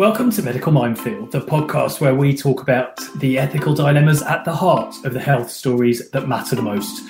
Welcome 0.00 0.30
to 0.30 0.42
Medical 0.42 0.72
Minefield, 0.72 1.30
the 1.30 1.42
podcast 1.42 2.00
where 2.00 2.14
we 2.14 2.34
talk 2.34 2.62
about 2.62 2.98
the 3.16 3.38
ethical 3.38 3.74
dilemmas 3.74 4.22
at 4.22 4.46
the 4.46 4.54
heart 4.54 4.94
of 5.04 5.12
the 5.12 5.20
health 5.20 5.50
stories 5.50 6.08
that 6.12 6.26
matter 6.26 6.56
the 6.56 6.62
most. 6.62 7.06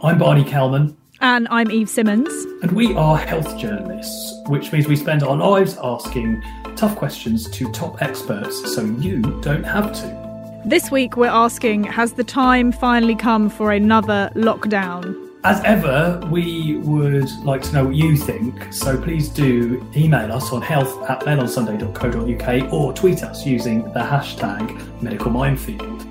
I'm 0.00 0.16
Barney 0.16 0.44
Calman. 0.44 0.96
And 1.20 1.48
I'm 1.50 1.72
Eve 1.72 1.88
Simmons. 1.88 2.32
And 2.62 2.70
we 2.70 2.94
are 2.94 3.16
health 3.16 3.58
journalists, 3.58 4.32
which 4.46 4.70
means 4.70 4.86
we 4.86 4.94
spend 4.94 5.24
our 5.24 5.34
lives 5.34 5.76
asking 5.82 6.40
tough 6.76 6.94
questions 6.94 7.50
to 7.50 7.68
top 7.72 8.00
experts 8.00 8.76
so 8.76 8.84
you 8.84 9.22
don't 9.40 9.64
have 9.64 9.92
to. 9.94 10.62
This 10.64 10.88
week 10.92 11.16
we're 11.16 11.26
asking 11.26 11.82
Has 11.82 12.12
the 12.12 12.22
time 12.22 12.70
finally 12.70 13.16
come 13.16 13.50
for 13.50 13.72
another 13.72 14.30
lockdown? 14.36 15.29
As 15.42 15.64
ever, 15.64 16.20
we 16.30 16.76
would 16.76 17.30
like 17.44 17.62
to 17.62 17.72
know 17.72 17.86
what 17.86 17.94
you 17.94 18.14
think, 18.14 18.70
so 18.70 19.00
please 19.00 19.30
do 19.30 19.82
email 19.96 20.30
us 20.30 20.52
on 20.52 20.60
health 20.60 21.02
at 21.08 21.20
mailonsunday.co.uk 21.20 22.72
or 22.72 22.92
tweet 22.92 23.22
us 23.22 23.46
using 23.46 23.84
the 23.94 24.00
hashtag 24.00 25.00
medical 25.00 25.30
minefield. 25.30 26.06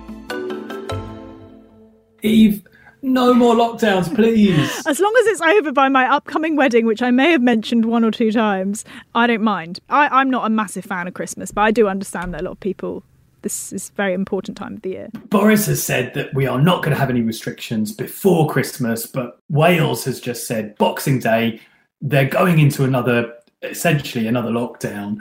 Eve, 2.24 2.64
no 3.04 3.32
more 3.36 3.54
lockdowns, 3.54 4.14
please. 4.16 4.84
As 4.88 5.00
long 5.00 5.16
as 5.20 5.28
it's 5.28 5.42
over 5.42 5.72
by 5.72 5.90
my 5.90 6.12
upcoming 6.12 6.56
wedding, 6.56 6.88
which 6.88 7.04
I 7.04 7.12
may 7.12 7.30
have 7.32 7.44
mentioned 7.44 7.86
one 7.86 8.04
or 8.04 8.10
two 8.10 8.32
times, 8.32 8.84
I 9.14 9.28
don't 9.28 9.44
mind. 9.44 9.80
I, 9.90 10.22
am 10.22 10.32
not 10.32 10.48
a 10.48 10.50
massive 10.50 10.86
fan 10.86 11.08
of 11.08 11.14
Christmas, 11.14 11.52
but 11.52 11.62
I 11.62 11.70
do 11.70 11.88
understand 11.88 12.34
that 12.34 12.42
a 12.42 12.46
lot 12.46 12.54
of 12.54 12.60
people 12.62 13.04
this 13.42 13.74
is 13.74 13.90
a 13.90 13.94
very 13.94 14.14
important 14.14 14.58
time 14.58 14.76
of 14.76 14.82
the 14.82 14.90
year. 14.90 15.10
Boris 15.30 15.66
has 15.68 15.82
said 15.82 16.14
that 16.14 16.34
we 16.34 16.46
are 16.46 16.62
not 16.62 16.84
going 16.84 16.94
to 16.94 17.00
have 17.00 17.10
any 17.10 17.22
restrictions 17.22 17.92
before 17.92 18.50
Christmas, 18.50 19.06
but 19.06 19.40
Wales 19.50 20.04
has 20.06 20.20
just 20.20 20.48
said 20.48 20.78
Boxing 20.78 21.20
Day, 21.20 21.60
they're 22.02 22.30
going 22.30 22.60
into 22.60 22.84
another, 22.84 23.34
essentially 23.64 24.28
another 24.28 24.52
lockdown. 24.52 25.20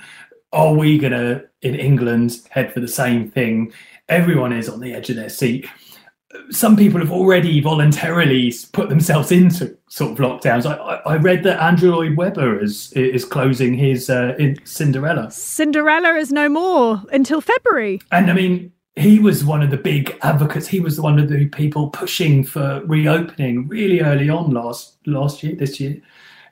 Are 0.52 0.74
we 0.74 0.98
going 0.98 1.12
to, 1.12 1.44
in 1.62 1.74
England, 1.74 2.40
head 2.50 2.72
for 2.72 2.80
the 2.80 2.88
same 2.88 3.30
thing? 3.30 3.72
Everyone 4.08 4.52
is 4.52 4.68
on 4.68 4.80
the 4.80 4.94
edge 4.94 5.10
of 5.10 5.16
their 5.16 5.28
seat 5.28 5.66
some 6.50 6.76
people 6.76 7.00
have 7.00 7.10
already 7.10 7.60
voluntarily 7.60 8.52
put 8.72 8.88
themselves 8.88 9.32
into 9.32 9.76
sort 9.88 10.12
of 10.12 10.18
lockdowns. 10.18 10.66
I, 10.66 10.74
I, 10.74 11.14
I 11.14 11.16
read 11.16 11.42
that 11.44 11.62
Andrew 11.62 11.90
Lloyd 11.90 12.16
Webber 12.16 12.62
is 12.62 12.92
is 12.92 13.24
closing 13.24 13.74
his 13.74 14.10
uh, 14.10 14.36
Cinderella. 14.64 15.30
Cinderella 15.30 16.14
is 16.14 16.30
no 16.30 16.48
more 16.48 17.02
until 17.12 17.40
February. 17.40 18.00
And 18.12 18.30
I 18.30 18.34
mean, 18.34 18.72
he 18.96 19.18
was 19.18 19.44
one 19.44 19.62
of 19.62 19.70
the 19.70 19.76
big 19.76 20.18
advocates. 20.22 20.68
He 20.68 20.80
was 20.80 21.00
one 21.00 21.18
of 21.18 21.28
the 21.28 21.46
people 21.46 21.88
pushing 21.90 22.44
for 22.44 22.82
reopening 22.84 23.68
really 23.68 24.00
early 24.00 24.28
on 24.28 24.50
last 24.50 24.96
last 25.06 25.42
year, 25.42 25.54
this 25.54 25.80
year 25.80 26.00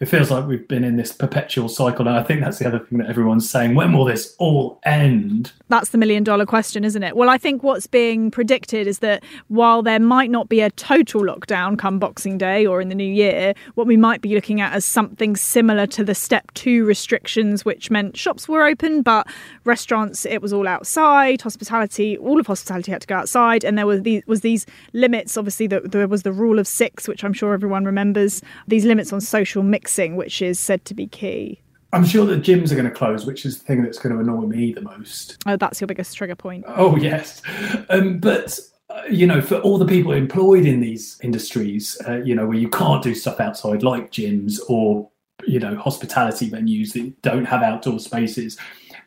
it 0.01 0.07
feels 0.07 0.31
like 0.31 0.47
we've 0.47 0.67
been 0.69 0.85
in 0.85 0.97
this 0.97 1.13
perpetual 1.13 1.69
cycle. 1.69 2.07
And 2.07 2.17
I 2.17 2.23
think 2.23 2.41
that's 2.41 2.59
the 2.59 2.67
other 2.67 2.79
thing 2.79 2.99
that 2.99 3.09
everyone's 3.09 3.49
saying. 3.49 3.75
When 3.75 3.93
will 3.93 4.05
this 4.05 4.35
all 4.39 4.81
end? 4.85 5.53
That's 5.69 5.91
the 5.91 5.99
million 5.99 6.23
dollar 6.23 6.47
question, 6.47 6.85
isn't 6.85 7.03
it? 7.03 7.17
Well, 7.17 7.29
I 7.29 7.39
think 7.39 7.63
what's 7.63 7.87
being 7.87 8.31
predicted 8.31 8.87
is 8.87 8.99
that 9.01 9.25
while 9.49 9.83
there 9.83 9.99
might 9.99 10.31
not 10.31 10.49
be 10.49 10.61
a 10.61 10.71
total 10.71 11.23
lockdown 11.23 11.79
come 11.79 11.99
Boxing 11.99 12.37
Day 12.39 12.67
or 12.67 12.81
in 12.81 12.89
the 12.89 12.95
new 12.95 13.11
year, 13.11 13.55
what 13.75 13.87
we 13.87 13.97
might 13.97 14.21
be 14.21 14.35
looking 14.35 14.61
at 14.61 14.73
as 14.73 14.85
something 14.85 15.35
similar 15.37 15.87
to 15.87 16.05
the 16.05 16.15
step 16.15 16.53
two 16.55 16.85
restrictions, 16.85 17.65
which 17.65 17.91
meant 17.91 18.17
shops 18.17 18.49
were 18.49 18.65
open, 18.65 19.03
but 19.03 19.27
restaurants, 19.65 20.27
it 20.27 20.43
was 20.43 20.53
all 20.53 20.69
outside, 20.69 21.41
hospitality, 21.41 22.19
all 22.19 22.39
of 22.39 22.47
hospitality 22.47 22.93
had 22.93 23.01
to 23.01 23.07
go 23.07 23.17
outside. 23.17 23.65
And 23.65 23.79
there 23.79 23.87
was 23.87 24.03
these, 24.03 24.23
was 24.27 24.43
these 24.43 24.67
limits, 24.93 25.37
obviously, 25.37 25.67
that 25.69 25.93
there 25.93 26.09
was 26.09 26.23
the 26.23 26.33
rule 26.33 26.59
of 26.59 26.67
six, 26.67 27.09
which 27.09 27.25
I'm 27.25 27.33
sure 27.33 27.55
everyone 27.55 27.85
remembers, 27.85 28.43
these 28.69 28.85
limits 28.85 29.13
on 29.13 29.21
social 29.21 29.63
mix 29.63 29.86
which 29.89 30.43
is 30.43 30.59
said 30.59 30.85
to 30.87 30.95
be 30.95 31.07
key. 31.07 31.61
I'm 31.93 32.05
sure 32.05 32.27
the 32.27 32.37
gyms 32.37 32.73
are 32.73 32.75
going 32.75 32.87
to 32.87 32.91
close, 32.91 33.25
which 33.25 33.47
is 33.47 33.59
the 33.59 33.65
thing 33.65 33.83
that's 33.83 33.99
going 33.99 34.15
to 34.15 34.21
annoy 34.21 34.43
me 34.47 34.73
the 34.73 34.83
most. 34.83 35.39
Oh, 35.47 35.57
that's 35.57 35.81
your 35.81 35.87
biggest 35.87 36.17
trigger 36.17 36.35
point. 36.35 36.65
Oh, 36.67 36.97
yes. 36.97 37.41
Um, 37.89 38.19
but, 38.19 38.59
uh, 38.91 39.03
you 39.09 39.27
know, 39.27 39.41
for 39.41 39.57
all 39.59 39.79
the 39.79 39.87
people 39.87 40.13
employed 40.13 40.67
in 40.67 40.81
these 40.81 41.19
industries, 41.23 41.97
uh, 42.07 42.17
you 42.17 42.35
know, 42.35 42.47
where 42.47 42.59
you 42.59 42.69
can't 42.69 43.03
do 43.03 43.15
stuff 43.15 43.41
outside 43.41 43.83
like 43.83 44.11
gyms 44.11 44.59
or, 44.69 45.09
you 45.47 45.61
know, 45.61 45.77
hospitality 45.77 46.51
venues 46.51 46.93
that 46.95 47.23
don't 47.23 47.45
have 47.45 47.63
outdoor 47.63 48.01
spaces, 48.01 48.59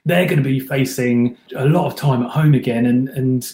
they're 0.06 0.26
going 0.26 0.42
to 0.42 0.44
be 0.44 0.60
facing 0.60 1.38
a 1.56 1.66
lot 1.66 1.86
of 1.86 1.96
time 1.96 2.24
at 2.24 2.30
home 2.30 2.54
again. 2.54 2.86
And, 2.86 3.10
and 3.10 3.52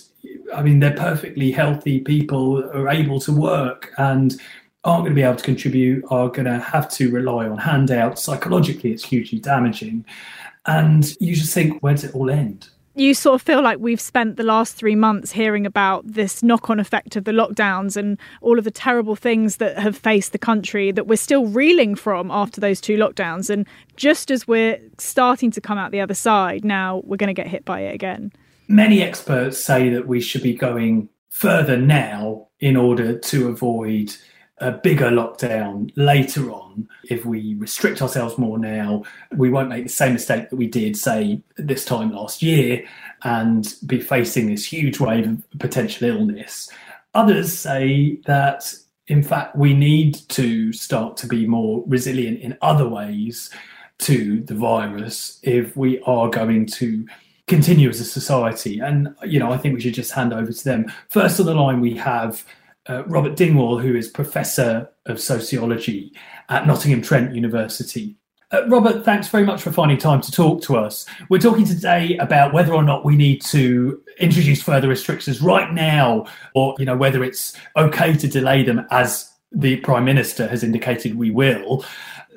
I 0.54 0.62
mean, 0.62 0.80
they're 0.80 0.96
perfectly 0.96 1.52
healthy 1.52 2.00
people 2.00 2.64
are 2.74 2.88
able 2.88 3.20
to 3.22 3.32
work 3.34 3.92
and 3.98 4.40
aren't 4.86 5.04
going 5.04 5.12
to 5.12 5.16
be 5.16 5.24
able 5.24 5.36
to 5.36 5.44
contribute, 5.44 6.06
are 6.10 6.30
going 6.30 6.46
to 6.46 6.60
have 6.60 6.90
to 6.92 7.12
rely 7.12 7.48
on 7.48 7.58
handouts. 7.58 8.24
Psychologically, 8.24 8.92
it's 8.92 9.04
hugely 9.04 9.40
damaging. 9.40 10.06
And 10.66 11.06
you 11.20 11.36
just 11.36 11.54
think, 11.54 11.84
where 11.84 11.94
does 11.94 12.06
it 12.06 12.16
all 12.16 12.30
end? 12.30 12.70
you 12.96 13.14
sort 13.14 13.36
of 13.36 13.42
feel 13.42 13.62
like 13.62 13.78
we've 13.80 14.00
spent 14.00 14.38
the 14.38 14.44
last 14.44 14.76
three 14.76 14.96
months 14.96 15.32
hearing 15.32 15.66
about 15.66 16.08
this 16.08 16.42
knock 16.42 16.70
on 16.70 16.80
effect 16.80 17.16
of 17.16 17.26
the 17.26 17.32
lockdowns 17.32 17.98
and 17.98 18.18
all 18.42 18.58
of 18.58 18.64
the 18.64 18.72
terrible 18.72 19.16
things 19.16 19.58
that 19.58 19.78
have 19.78 19.98
faced 19.98 20.32
the 20.32 20.38
country 20.38 20.92
that 20.92 21.06
we're 21.06 21.18
still 21.18 21.46
reeling 21.46 21.94
from 21.94 22.32
after 22.32 22.62
those 22.62 22.80
two 22.80 22.98
lockdowns. 22.98 23.50
And 23.50 23.68
just 23.98 24.32
as 24.32 24.48
we're 24.48 24.80
starting 24.98 25.52
to 25.52 25.62
come 25.62 25.78
out 25.78 25.92
the 25.92 26.00
other 26.00 26.14
side, 26.14 26.64
now 26.64 27.02
we're 27.04 27.18
going 27.18 27.28
to 27.28 27.34
get 27.34 27.48
hit 27.48 27.66
by 27.66 27.82
it 27.82 27.94
again. 27.94 28.32
Many 28.70 29.04
experts 29.04 29.62
say 29.62 29.90
that 29.90 30.08
we 30.08 30.22
should 30.22 30.42
be 30.42 30.54
going 30.54 31.10
further 31.30 31.78
now 31.78 32.48
in 32.62 32.78
order 32.78 33.20
to 33.20 33.50
avoid 33.50 34.16
a 34.60 34.72
bigger 34.72 35.10
lockdown 35.10 35.92
later 35.96 36.50
on, 36.50 36.88
if 37.10 37.26
we 37.26 37.56
restrict 37.56 38.02
ourselves 38.02 38.38
more 38.38 38.58
now, 38.58 39.04
we 39.36 39.50
won't 39.50 39.70
make 39.70 39.84
the 39.84 39.90
same 39.90 40.14
mistake 40.14 40.50
that 40.50 40.56
we 40.56 40.68
did, 40.68 40.96
say, 40.96 41.42
this 41.58 41.84
time 41.84 42.12
last 42.12 42.42
year 42.42 42.86
and 43.24 43.76
be 43.86 44.00
facing 44.00 44.48
this 44.48 44.66
huge 44.66 45.00
wave 45.00 45.28
of 45.28 45.60
potential 45.60 46.08
illness. 46.08 46.70
Others 47.14 47.58
say 47.58 48.20
that, 48.26 48.74
in 49.08 49.22
fact, 49.22 49.56
we 49.58 49.74
need 49.74 50.16
to 50.30 50.72
start 50.72 51.18
to 51.18 51.28
be 51.28 51.46
more 51.46 51.84
resilient 51.88 52.40
in 52.40 52.58
other 52.62 52.88
ways 52.88 53.50
to 53.98 54.42
the 54.42 54.56
virus 54.56 55.40
if 55.44 55.76
we 55.76 56.00
are 56.02 56.30
going 56.30 56.66
to 56.66 57.06
continue 57.48 57.90
as 57.90 58.00
a 58.00 58.06
society. 58.06 58.80
And, 58.80 59.14
you 59.24 59.40
know, 59.40 59.52
I 59.52 59.58
think 59.58 59.76
we 59.76 59.82
should 59.82 59.94
just 59.94 60.12
hand 60.12 60.34
over 60.34 60.52
to 60.52 60.64
them. 60.64 60.92
First 61.10 61.40
on 61.40 61.46
the 61.46 61.54
line, 61.54 61.80
we 61.80 61.96
have 61.96 62.46
uh, 62.88 63.04
Robert 63.06 63.36
Dingwall, 63.36 63.80
who 63.80 63.96
is 63.96 64.08
Professor 64.08 64.90
of 65.06 65.20
Sociology 65.20 66.14
at 66.50 66.68
Nottingham 66.68 67.02
Trent 67.02 67.34
University. 67.34 68.16
Uh, 68.52 68.68
Robert, 68.68 69.04
thanks 69.04 69.28
very 69.28 69.44
much 69.44 69.62
for 69.62 69.72
finding 69.72 69.98
time 69.98 70.22
to 70.22 70.32
talk 70.32 70.62
to 70.62 70.78
us. 70.78 71.06
We're 71.30 71.40
talking 71.40 71.66
today 71.66 72.16
about 72.18 72.54
whether 72.54 72.74
or 72.74 72.84
not 72.84 73.04
we 73.04 73.16
need 73.16 73.42
to 73.46 74.02
introduce 74.20 74.62
further 74.62 74.88
restrictions 74.88 75.42
right 75.42 75.74
now, 75.74 76.26
or 76.54 76.76
you 76.78 76.86
know 76.86 76.96
whether 76.96 77.24
it's 77.24 77.58
okay 77.76 78.14
to 78.14 78.28
delay 78.28 78.64
them, 78.64 78.86
as 78.92 79.32
the 79.52 79.78
Prime 79.78 80.06
Minister 80.06 80.48
has 80.48 80.64
indicated 80.64 81.16
we 81.16 81.32
will. 81.32 81.84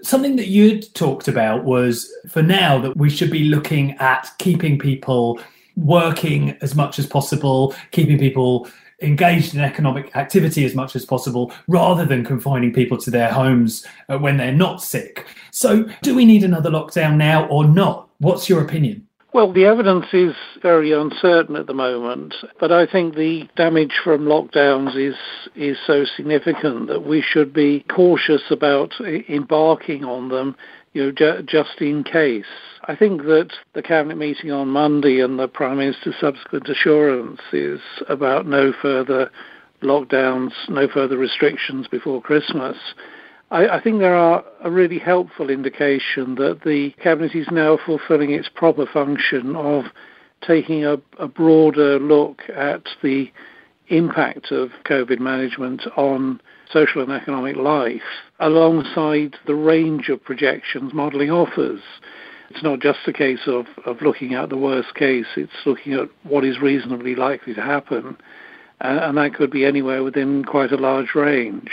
Something 0.02 0.36
that 0.36 0.46
you'd 0.46 0.92
talked 0.94 1.28
about 1.28 1.64
was 1.64 2.10
for 2.28 2.42
now 2.42 2.78
that 2.78 2.96
we 2.96 3.10
should 3.10 3.30
be 3.30 3.44
looking 3.44 3.92
at 3.98 4.30
keeping 4.38 4.78
people 4.78 5.40
working 5.76 6.56
as 6.62 6.74
much 6.74 6.98
as 6.98 7.06
possible, 7.06 7.74
keeping 7.90 8.18
people 8.18 8.68
engaged 9.00 9.54
in 9.54 9.60
economic 9.60 10.14
activity 10.16 10.64
as 10.64 10.74
much 10.74 10.96
as 10.96 11.04
possible 11.04 11.52
rather 11.66 12.04
than 12.04 12.24
confining 12.24 12.72
people 12.72 12.98
to 12.98 13.10
their 13.10 13.30
homes 13.32 13.86
uh, 14.08 14.18
when 14.18 14.36
they're 14.36 14.52
not 14.52 14.82
sick. 14.82 15.26
So, 15.50 15.88
do 16.02 16.14
we 16.14 16.24
need 16.24 16.44
another 16.44 16.70
lockdown 16.70 17.16
now 17.16 17.46
or 17.46 17.64
not? 17.64 18.08
What's 18.18 18.48
your 18.48 18.62
opinion? 18.62 19.06
Well, 19.34 19.52
the 19.52 19.66
evidence 19.66 20.06
is 20.14 20.34
very 20.62 20.90
uncertain 20.90 21.54
at 21.54 21.66
the 21.66 21.74
moment, 21.74 22.34
but 22.58 22.72
I 22.72 22.86
think 22.86 23.14
the 23.14 23.46
damage 23.56 23.92
from 24.02 24.24
lockdowns 24.24 24.96
is 24.96 25.16
is 25.54 25.76
so 25.86 26.06
significant 26.16 26.88
that 26.88 27.06
we 27.06 27.20
should 27.22 27.52
be 27.52 27.84
cautious 27.94 28.42
about 28.50 28.94
embarking 29.28 30.04
on 30.04 30.30
them 30.30 30.56
you 30.98 31.04
know, 31.04 31.12
ju- 31.12 31.42
just 31.46 31.80
in 31.80 32.02
case. 32.02 32.44
I 32.88 32.96
think 32.96 33.22
that 33.22 33.50
the 33.74 33.82
cabinet 33.82 34.18
meeting 34.18 34.50
on 34.50 34.68
Monday 34.68 35.20
and 35.20 35.38
the 35.38 35.46
prime 35.46 35.78
minister's 35.78 36.16
subsequent 36.20 36.68
assurance 36.68 37.40
is 37.52 37.80
about 38.08 38.46
no 38.46 38.72
further 38.72 39.30
lockdowns, 39.80 40.50
no 40.68 40.88
further 40.88 41.16
restrictions 41.16 41.86
before 41.86 42.20
Christmas. 42.20 42.76
I, 43.52 43.68
I 43.68 43.80
think 43.80 44.00
there 44.00 44.16
are 44.16 44.44
a 44.64 44.72
really 44.72 44.98
helpful 44.98 45.50
indication 45.50 46.34
that 46.34 46.62
the 46.64 46.90
cabinet 47.00 47.36
is 47.36 47.46
now 47.52 47.78
fulfilling 47.86 48.32
its 48.32 48.48
proper 48.52 48.84
function 48.84 49.54
of 49.54 49.84
taking 50.44 50.84
a, 50.84 50.96
a 51.20 51.28
broader 51.28 52.00
look 52.00 52.42
at 52.52 52.88
the 53.04 53.30
impact 53.86 54.50
of 54.50 54.70
COVID 54.84 55.20
management 55.20 55.82
on 55.96 56.40
social 56.72 57.02
and 57.02 57.12
economic 57.12 57.56
life 57.56 58.02
alongside 58.40 59.36
the 59.46 59.54
range 59.54 60.08
of 60.08 60.22
projections 60.22 60.92
modelling 60.92 61.30
offers. 61.30 61.80
It's 62.50 62.62
not 62.62 62.80
just 62.80 63.00
a 63.06 63.12
case 63.12 63.46
of, 63.46 63.66
of 63.84 64.00
looking 64.00 64.34
at 64.34 64.48
the 64.48 64.56
worst 64.56 64.94
case, 64.94 65.26
it's 65.36 65.66
looking 65.66 65.92
at 65.92 66.08
what 66.22 66.44
is 66.44 66.60
reasonably 66.60 67.14
likely 67.14 67.54
to 67.54 67.62
happen, 67.62 68.16
uh, 68.80 69.00
and 69.02 69.18
that 69.18 69.34
could 69.34 69.50
be 69.50 69.64
anywhere 69.64 70.02
within 70.02 70.44
quite 70.44 70.72
a 70.72 70.76
large 70.76 71.14
range. 71.14 71.70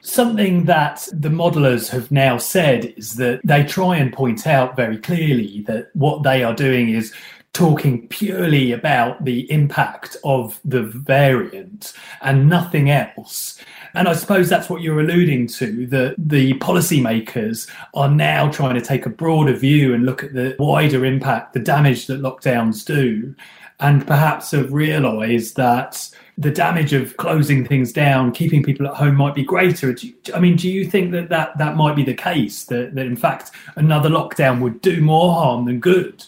Something 0.00 0.66
that 0.66 1.08
the 1.12 1.28
modelers 1.28 1.88
have 1.88 2.10
now 2.10 2.38
said 2.38 2.94
is 2.96 3.16
that 3.16 3.40
they 3.44 3.64
try 3.64 3.96
and 3.96 4.12
point 4.12 4.46
out 4.46 4.76
very 4.76 4.98
clearly 4.98 5.64
that 5.66 5.90
what 5.94 6.22
they 6.22 6.44
are 6.44 6.54
doing 6.54 6.90
is 6.90 7.12
talking 7.52 8.06
purely 8.08 8.70
about 8.70 9.24
the 9.24 9.50
impact 9.50 10.16
of 10.22 10.60
the 10.62 10.82
variant 10.82 11.94
and 12.20 12.48
nothing 12.50 12.90
else. 12.90 13.58
And 13.96 14.08
I 14.08 14.12
suppose 14.12 14.50
that's 14.50 14.68
what 14.68 14.82
you're 14.82 15.00
alluding 15.00 15.46
to 15.48 15.86
that 15.86 16.16
the 16.18 16.52
policymakers 16.58 17.68
are 17.94 18.10
now 18.10 18.50
trying 18.50 18.74
to 18.74 18.82
take 18.82 19.06
a 19.06 19.10
broader 19.10 19.54
view 19.54 19.94
and 19.94 20.04
look 20.04 20.22
at 20.22 20.34
the 20.34 20.54
wider 20.58 21.06
impact, 21.06 21.54
the 21.54 21.60
damage 21.60 22.06
that 22.08 22.20
lockdowns 22.20 22.84
do, 22.84 23.34
and 23.80 24.06
perhaps 24.06 24.50
have 24.50 24.70
realised 24.70 25.56
that 25.56 26.10
the 26.36 26.50
damage 26.50 26.92
of 26.92 27.16
closing 27.16 27.66
things 27.66 27.90
down, 27.90 28.32
keeping 28.32 28.62
people 28.62 28.86
at 28.86 28.92
home 28.92 29.14
might 29.14 29.34
be 29.34 29.42
greater. 29.42 29.96
I 30.34 30.40
mean, 30.40 30.56
do 30.56 30.68
you 30.68 30.84
think 30.84 31.12
that 31.12 31.30
that, 31.30 31.56
that 31.56 31.76
might 31.76 31.96
be 31.96 32.04
the 32.04 32.14
case, 32.14 32.64
that, 32.64 32.94
that 32.96 33.06
in 33.06 33.16
fact 33.16 33.52
another 33.76 34.10
lockdown 34.10 34.60
would 34.60 34.82
do 34.82 35.00
more 35.00 35.32
harm 35.32 35.64
than 35.64 35.80
good? 35.80 36.22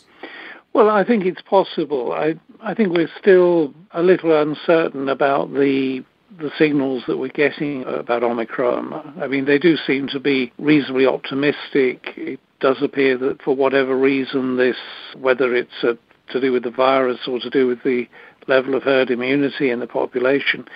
Well, 0.73 0.89
I 0.89 1.05
think 1.05 1.27
it's 1.27 1.43
possible. 1.43 2.13
I, 2.13 2.35
I 2.63 2.73
think 2.73 2.95
we're 2.95 3.11
still 3.21 3.75
a 3.93 4.03
little 4.03 4.41
uncertain 4.41 5.11
about 5.11 5.53
the 5.53 6.03
the 6.39 6.51
signals 6.57 7.03
that 7.09 7.19
we're 7.19 7.29
getting 7.29 7.85
about 7.85 8.23
Omicron. 8.23 9.19
I 9.21 9.27
mean, 9.27 9.45
they 9.45 9.59
do 9.59 9.77
seem 9.77 10.09
to 10.09 10.21
be 10.21 10.53
reasonably 10.59 11.07
optimistic. 11.07 12.15
It 12.17 12.41
does 12.61 12.77
appear 12.81 13.19
that 13.19 13.43
for 13.43 13.57
whatever 13.57 13.97
reason, 13.97 14.57
this, 14.57 14.77
whether 15.17 15.55
it's 15.55 15.83
a, 15.83 15.99
to 16.33 16.41
do 16.41 16.53
with 16.53 16.63
the 16.63 16.71
virus 16.71 17.21
or 17.27 17.41
to 17.41 17.51
do 17.51 17.67
with 17.67 17.83
the 17.83 18.07
level 18.47 18.75
of 18.75 18.85
herd 18.85 19.11
immunity 19.11 19.71
in 19.71 19.81
the 19.81 19.87
population, 19.87 20.67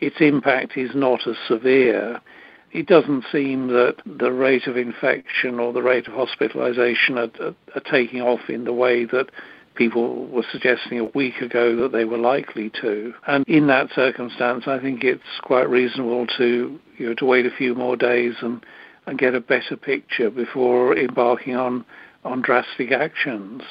its 0.00 0.16
impact 0.20 0.76
is 0.76 0.90
not 0.94 1.26
as 1.26 1.36
severe. 1.48 2.20
It 2.72 2.86
doesn't 2.86 3.24
seem 3.32 3.68
that 3.68 3.96
the 4.04 4.32
rate 4.32 4.66
of 4.66 4.76
infection 4.76 5.58
or 5.58 5.72
the 5.72 5.82
rate 5.82 6.08
of 6.08 6.14
hospitalization 6.14 7.16
are, 7.16 7.30
are, 7.40 7.54
are 7.74 7.90
taking 7.90 8.20
off 8.20 8.50
in 8.50 8.64
the 8.64 8.72
way 8.72 9.06
that 9.06 9.30
people 9.76 10.26
were 10.26 10.44
suggesting 10.50 10.98
a 10.98 11.04
week 11.04 11.40
ago 11.40 11.76
that 11.76 11.92
they 11.92 12.04
were 12.04 12.18
likely 12.18 12.70
to. 12.80 13.14
And 13.26 13.46
in 13.46 13.66
that 13.68 13.90
circumstance, 13.94 14.64
I 14.66 14.78
think 14.78 15.04
it's 15.04 15.22
quite 15.42 15.68
reasonable 15.68 16.26
to 16.38 16.78
you 16.98 17.08
know 17.08 17.14
to 17.14 17.24
wait 17.24 17.46
a 17.46 17.50
few 17.50 17.74
more 17.74 17.96
days 17.96 18.34
and 18.40 18.64
and 19.06 19.18
get 19.18 19.34
a 19.34 19.40
better 19.40 19.76
picture 19.76 20.30
before 20.30 20.96
embarking 20.96 21.56
on 21.56 21.84
on 22.24 22.42
drastic 22.42 22.90
actions. 22.90 23.62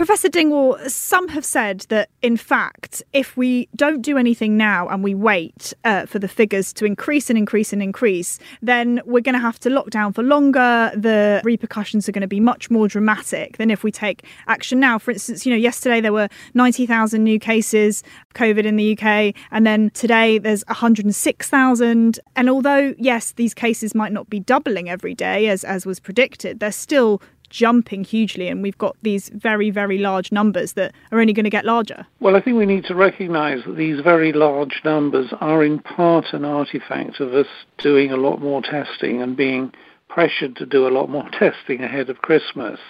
Professor 0.00 0.30
Dingwall, 0.30 0.78
some 0.88 1.28
have 1.28 1.44
said 1.44 1.80
that, 1.90 2.08
in 2.22 2.38
fact, 2.38 3.02
if 3.12 3.36
we 3.36 3.68
don't 3.76 4.00
do 4.00 4.16
anything 4.16 4.56
now 4.56 4.88
and 4.88 5.04
we 5.04 5.14
wait 5.14 5.74
uh, 5.84 6.06
for 6.06 6.18
the 6.18 6.26
figures 6.26 6.72
to 6.72 6.86
increase 6.86 7.28
and 7.28 7.38
increase 7.38 7.70
and 7.70 7.82
increase, 7.82 8.38
then 8.62 9.02
we're 9.04 9.20
going 9.20 9.34
to 9.34 9.38
have 9.38 9.58
to 9.58 9.68
lock 9.68 9.90
down 9.90 10.14
for 10.14 10.22
longer. 10.22 10.90
The 10.94 11.42
repercussions 11.44 12.08
are 12.08 12.12
going 12.12 12.22
to 12.22 12.26
be 12.26 12.40
much 12.40 12.70
more 12.70 12.88
dramatic 12.88 13.58
than 13.58 13.70
if 13.70 13.84
we 13.84 13.92
take 13.92 14.24
action 14.46 14.80
now. 14.80 14.98
For 14.98 15.10
instance, 15.10 15.44
you 15.44 15.52
know, 15.52 15.58
yesterday 15.58 16.00
there 16.00 16.14
were 16.14 16.30
90,000 16.54 17.22
new 17.22 17.38
cases 17.38 18.02
of 18.30 18.32
COVID 18.32 18.64
in 18.64 18.76
the 18.76 18.98
UK, 18.98 19.34
and 19.50 19.66
then 19.66 19.90
today 19.90 20.38
there's 20.38 20.64
106,000. 20.68 22.20
And 22.36 22.48
although, 22.48 22.94
yes, 22.96 23.32
these 23.32 23.52
cases 23.52 23.94
might 23.94 24.12
not 24.12 24.30
be 24.30 24.40
doubling 24.40 24.88
every 24.88 25.14
day 25.14 25.48
as, 25.48 25.62
as 25.62 25.84
was 25.84 26.00
predicted, 26.00 26.58
they're 26.58 26.72
still 26.72 27.20
jumping 27.50 28.04
hugely 28.04 28.48
and 28.48 28.62
we've 28.62 28.78
got 28.78 28.96
these 29.02 29.28
very, 29.34 29.70
very 29.70 29.98
large 29.98 30.32
numbers 30.32 30.72
that 30.72 30.94
are 31.12 31.20
only 31.20 31.32
going 31.32 31.44
to 31.44 31.50
get 31.50 31.64
larger? 31.64 32.06
Well, 32.20 32.36
I 32.36 32.40
think 32.40 32.56
we 32.56 32.66
need 32.66 32.84
to 32.84 32.94
recognise 32.94 33.60
that 33.66 33.76
these 33.76 34.00
very 34.00 34.32
large 34.32 34.80
numbers 34.84 35.32
are 35.40 35.62
in 35.62 35.80
part 35.80 36.26
an 36.32 36.44
artifact 36.44 37.20
of 37.20 37.34
us 37.34 37.48
doing 37.78 38.10
a 38.10 38.16
lot 38.16 38.40
more 38.40 38.62
testing 38.62 39.20
and 39.20 39.36
being 39.36 39.72
pressured 40.08 40.56
to 40.56 40.66
do 40.66 40.86
a 40.86 40.90
lot 40.90 41.08
more 41.08 41.28
testing 41.38 41.82
ahead 41.82 42.08
of 42.08 42.22
Christmas. 42.22 42.80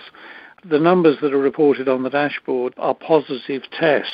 The 0.64 0.78
numbers 0.78 1.16
that 1.22 1.32
are 1.32 1.38
reported 1.38 1.88
on 1.88 2.02
the 2.02 2.10
dashboard 2.10 2.74
are 2.76 2.94
positive 2.94 3.62
tests. 3.72 4.12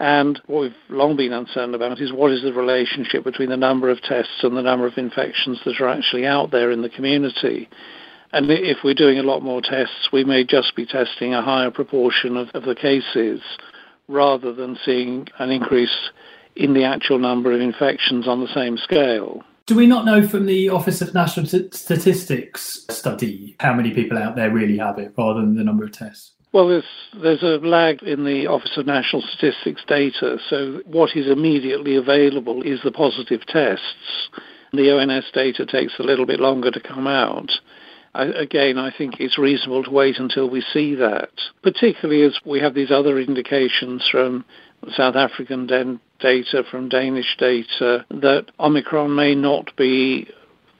And 0.00 0.40
what 0.46 0.62
we've 0.62 0.74
long 0.88 1.16
been 1.16 1.32
uncertain 1.32 1.74
about 1.74 2.00
is 2.00 2.12
what 2.12 2.32
is 2.32 2.42
the 2.42 2.52
relationship 2.52 3.24
between 3.24 3.50
the 3.50 3.56
number 3.56 3.90
of 3.90 4.02
tests 4.02 4.42
and 4.42 4.56
the 4.56 4.62
number 4.62 4.86
of 4.86 4.98
infections 4.98 5.60
that 5.64 5.80
are 5.80 5.88
actually 5.88 6.26
out 6.26 6.50
there 6.50 6.70
in 6.70 6.82
the 6.82 6.88
community. 6.88 7.68
And 8.34 8.50
if 8.50 8.78
we're 8.82 8.94
doing 8.94 9.16
a 9.16 9.22
lot 9.22 9.44
more 9.44 9.62
tests, 9.62 10.08
we 10.12 10.24
may 10.24 10.42
just 10.42 10.74
be 10.74 10.84
testing 10.84 11.32
a 11.32 11.40
higher 11.40 11.70
proportion 11.70 12.36
of, 12.36 12.48
of 12.52 12.64
the 12.64 12.74
cases 12.74 13.40
rather 14.08 14.52
than 14.52 14.76
seeing 14.84 15.28
an 15.38 15.52
increase 15.52 16.10
in 16.56 16.74
the 16.74 16.82
actual 16.82 17.20
number 17.20 17.52
of 17.52 17.60
infections 17.60 18.26
on 18.26 18.40
the 18.40 18.52
same 18.52 18.76
scale. 18.76 19.44
Do 19.66 19.76
we 19.76 19.86
not 19.86 20.04
know 20.04 20.26
from 20.26 20.46
the 20.46 20.68
Office 20.68 21.00
of 21.00 21.14
National 21.14 21.46
Statistics 21.46 22.84
study 22.90 23.54
how 23.60 23.72
many 23.72 23.94
people 23.94 24.18
out 24.18 24.34
there 24.34 24.50
really 24.50 24.78
have 24.78 24.98
it 24.98 25.14
rather 25.16 25.40
than 25.40 25.54
the 25.54 25.62
number 25.62 25.84
of 25.84 25.92
tests? 25.92 26.32
Well, 26.52 26.66
there's, 26.66 26.84
there's 27.22 27.42
a 27.44 27.64
lag 27.64 28.02
in 28.02 28.24
the 28.24 28.48
Office 28.48 28.76
of 28.76 28.84
National 28.84 29.22
Statistics 29.22 29.82
data. 29.86 30.38
So, 30.50 30.82
what 30.86 31.14
is 31.14 31.28
immediately 31.28 31.94
available 31.94 32.62
is 32.62 32.80
the 32.82 32.90
positive 32.90 33.46
tests. 33.46 34.28
The 34.72 34.90
ONS 34.90 35.26
data 35.32 35.64
takes 35.66 36.00
a 36.00 36.02
little 36.02 36.26
bit 36.26 36.40
longer 36.40 36.72
to 36.72 36.80
come 36.80 37.06
out. 37.06 37.52
I, 38.14 38.24
again, 38.26 38.78
I 38.78 38.92
think 38.96 39.14
it's 39.18 39.38
reasonable 39.38 39.84
to 39.84 39.90
wait 39.90 40.18
until 40.18 40.48
we 40.48 40.64
see 40.72 40.94
that, 40.96 41.30
particularly 41.62 42.22
as 42.22 42.38
we 42.44 42.60
have 42.60 42.74
these 42.74 42.90
other 42.90 43.18
indications 43.18 44.06
from 44.10 44.44
South 44.96 45.16
African 45.16 45.66
den- 45.66 46.00
data, 46.20 46.62
from 46.70 46.88
Danish 46.88 47.36
data, 47.38 48.04
that 48.10 48.46
Omicron 48.60 49.14
may 49.14 49.34
not 49.34 49.74
be 49.76 50.28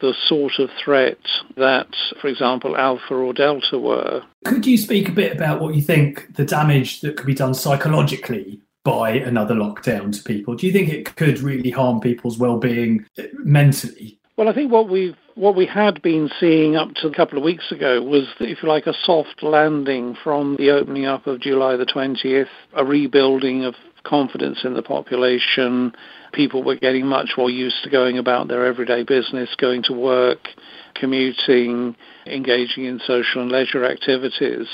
the 0.00 0.14
sort 0.26 0.58
of 0.58 0.70
threat 0.82 1.18
that, 1.56 1.88
for 2.20 2.28
example, 2.28 2.76
Alpha 2.76 3.14
or 3.14 3.32
Delta 3.32 3.78
were. 3.78 4.22
Could 4.44 4.66
you 4.66 4.76
speak 4.76 5.08
a 5.08 5.12
bit 5.12 5.32
about 5.32 5.60
what 5.60 5.74
you 5.74 5.82
think 5.82 6.34
the 6.36 6.44
damage 6.44 7.00
that 7.00 7.16
could 7.16 7.26
be 7.26 7.34
done 7.34 7.54
psychologically 7.54 8.60
by 8.84 9.12
another 9.12 9.54
lockdown 9.54 10.14
to 10.14 10.22
people? 10.22 10.54
Do 10.54 10.66
you 10.66 10.72
think 10.72 10.90
it 10.90 11.16
could 11.16 11.38
really 11.40 11.70
harm 11.70 12.00
people's 12.00 12.38
well-being 12.38 13.06
mentally? 13.38 14.18
Well, 14.36 14.48
I 14.48 14.54
think 14.54 14.72
what 14.72 14.88
we 14.88 15.14
what 15.36 15.54
we 15.54 15.66
had 15.66 16.02
been 16.02 16.28
seeing 16.40 16.74
up 16.74 16.94
to 16.96 17.08
a 17.08 17.14
couple 17.14 17.38
of 17.38 17.44
weeks 17.44 17.70
ago 17.70 18.02
was, 18.02 18.26
if 18.40 18.62
you 18.62 18.68
like, 18.68 18.86
a 18.86 18.94
soft 19.04 19.42
landing 19.42 20.16
from 20.22 20.56
the 20.56 20.70
opening 20.70 21.06
up 21.06 21.26
of 21.26 21.40
July 21.40 21.76
the 21.76 21.86
20th, 21.86 22.48
a 22.74 22.84
rebuilding 22.84 23.64
of 23.64 23.74
confidence 24.02 24.64
in 24.64 24.74
the 24.74 24.82
population. 24.82 25.92
People 26.32 26.64
were 26.64 26.76
getting 26.76 27.06
much 27.06 27.30
more 27.36 27.50
used 27.50 27.82
to 27.84 27.90
going 27.90 28.18
about 28.18 28.48
their 28.48 28.66
everyday 28.66 29.04
business, 29.04 29.54
going 29.56 29.82
to 29.84 29.92
work, 29.92 30.48
commuting, 30.94 31.96
engaging 32.26 32.84
in 32.84 33.00
social 33.06 33.42
and 33.42 33.52
leisure 33.52 33.84
activities. 33.84 34.66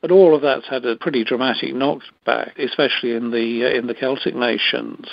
But 0.00 0.10
all 0.10 0.34
of 0.34 0.42
that's 0.42 0.68
had 0.68 0.84
a 0.84 0.96
pretty 0.96 1.22
dramatic 1.22 1.74
knockback, 1.74 2.58
especially 2.58 3.12
in 3.12 3.30
the 3.30 3.76
in 3.76 3.86
the 3.86 3.94
Celtic 3.94 4.34
nations. 4.34 5.06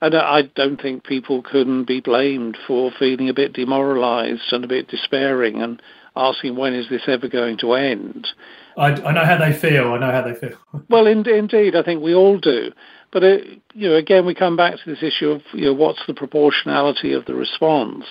And 0.00 0.14
I 0.14 0.42
don't 0.54 0.80
think 0.80 1.04
people 1.04 1.42
can 1.42 1.84
be 1.84 2.00
blamed 2.00 2.58
for 2.66 2.90
feeling 2.98 3.28
a 3.28 3.34
bit 3.34 3.52
demoralised 3.52 4.52
and 4.52 4.64
a 4.64 4.68
bit 4.68 4.88
despairing 4.88 5.62
and 5.62 5.80
asking 6.14 6.56
when 6.56 6.74
is 6.74 6.88
this 6.88 7.02
ever 7.06 7.28
going 7.28 7.58
to 7.58 7.74
end. 7.74 8.28
I, 8.76 8.88
I 8.88 9.12
know 9.12 9.24
how 9.24 9.38
they 9.38 9.52
feel. 9.52 9.92
I 9.92 9.98
know 9.98 10.10
how 10.10 10.22
they 10.22 10.34
feel. 10.34 10.56
well, 10.90 11.06
in, 11.06 11.26
indeed, 11.28 11.76
I 11.76 11.82
think 11.82 12.02
we 12.02 12.14
all 12.14 12.38
do. 12.38 12.72
But 13.12 13.22
it, 13.22 13.46
uh, 13.46 13.60
you 13.74 13.88
know, 13.88 13.94
again, 13.94 14.26
we 14.26 14.34
come 14.34 14.56
back 14.56 14.74
to 14.74 14.90
this 14.90 15.02
issue 15.02 15.30
of 15.30 15.42
you 15.52 15.66
know 15.66 15.72
what's 15.72 16.04
the 16.06 16.14
proportionality 16.14 17.12
of 17.12 17.24
the 17.26 17.34
response. 17.34 18.04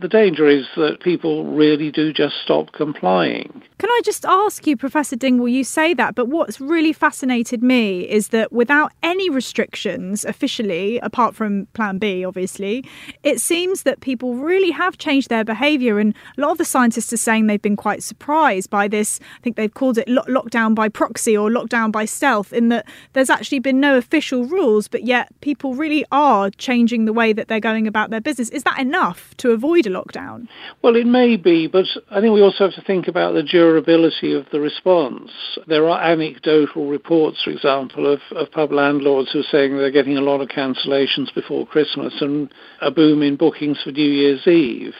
The 0.00 0.08
danger 0.08 0.48
is 0.48 0.66
that 0.76 1.00
people 1.00 1.44
really 1.44 1.90
do 1.90 2.12
just 2.12 2.34
stop 2.42 2.72
complying. 2.72 3.62
Can 3.78 3.90
I 3.90 4.00
just 4.04 4.24
ask 4.24 4.66
you, 4.66 4.76
Professor 4.76 5.14
Dingwall, 5.14 5.48
you 5.48 5.62
say 5.62 5.94
that, 5.94 6.14
but 6.14 6.28
what's 6.28 6.60
really 6.60 6.92
fascinated 6.92 7.62
me 7.62 8.00
is 8.08 8.28
that 8.28 8.52
without 8.52 8.92
any 9.02 9.30
restrictions 9.30 10.24
officially, 10.24 10.98
apart 10.98 11.34
from 11.36 11.66
Plan 11.74 11.98
B, 11.98 12.24
obviously, 12.24 12.84
it 13.22 13.40
seems 13.40 13.84
that 13.84 14.00
people 14.00 14.34
really 14.34 14.72
have 14.72 14.98
changed 14.98 15.28
their 15.28 15.44
behaviour. 15.44 15.98
And 15.98 16.14
a 16.36 16.40
lot 16.40 16.50
of 16.50 16.58
the 16.58 16.64
scientists 16.64 17.12
are 17.12 17.18
saying 17.18 17.46
they've 17.46 17.62
been 17.62 17.76
quite 17.76 18.02
surprised 18.02 18.70
by 18.70 18.88
this. 18.88 19.20
I 19.38 19.40
think 19.42 19.56
they've 19.56 19.72
called 19.72 19.98
it 19.98 20.08
lockdown 20.08 20.74
by 20.74 20.88
proxy 20.88 21.36
or 21.36 21.50
lockdown 21.50 21.92
by 21.92 22.04
stealth, 22.04 22.52
in 22.52 22.68
that 22.70 22.86
there's 23.12 23.30
actually 23.30 23.60
been 23.60 23.80
no 23.80 23.96
official 23.96 24.44
rules, 24.44 24.88
but 24.88 25.04
yet 25.04 25.28
people 25.40 25.74
really 25.74 26.04
are 26.10 26.50
changing 26.50 27.04
the 27.04 27.12
way 27.12 27.32
that 27.32 27.48
they're 27.48 27.60
going 27.60 27.86
about 27.86 28.10
their 28.10 28.20
business. 28.20 28.48
Is 28.50 28.64
that 28.64 28.80
enough 28.80 29.36
to 29.36 29.52
avoid 29.52 29.83
a 29.86 29.90
lockdown? 29.90 30.48
Well, 30.82 30.96
it 30.96 31.06
may 31.06 31.36
be, 31.36 31.66
but 31.66 31.86
I 32.10 32.20
think 32.20 32.34
we 32.34 32.42
also 32.42 32.64
have 32.64 32.74
to 32.74 32.82
think 32.82 33.08
about 33.08 33.34
the 33.34 33.42
durability 33.42 34.32
of 34.32 34.46
the 34.50 34.60
response. 34.60 35.30
There 35.66 35.88
are 35.88 36.02
anecdotal 36.02 36.88
reports, 36.88 37.42
for 37.42 37.50
example, 37.50 38.12
of, 38.12 38.20
of 38.32 38.50
pub 38.50 38.72
landlords 38.72 39.32
who 39.32 39.40
are 39.40 39.50
saying 39.50 39.76
they're 39.76 39.90
getting 39.90 40.16
a 40.16 40.22
lot 40.22 40.40
of 40.40 40.48
cancellations 40.48 41.34
before 41.34 41.66
Christmas 41.66 42.14
and 42.20 42.52
a 42.80 42.90
boom 42.90 43.22
in 43.22 43.36
bookings 43.36 43.82
for 43.82 43.90
New 43.90 44.10
Year's 44.10 44.46
Eve. 44.46 44.94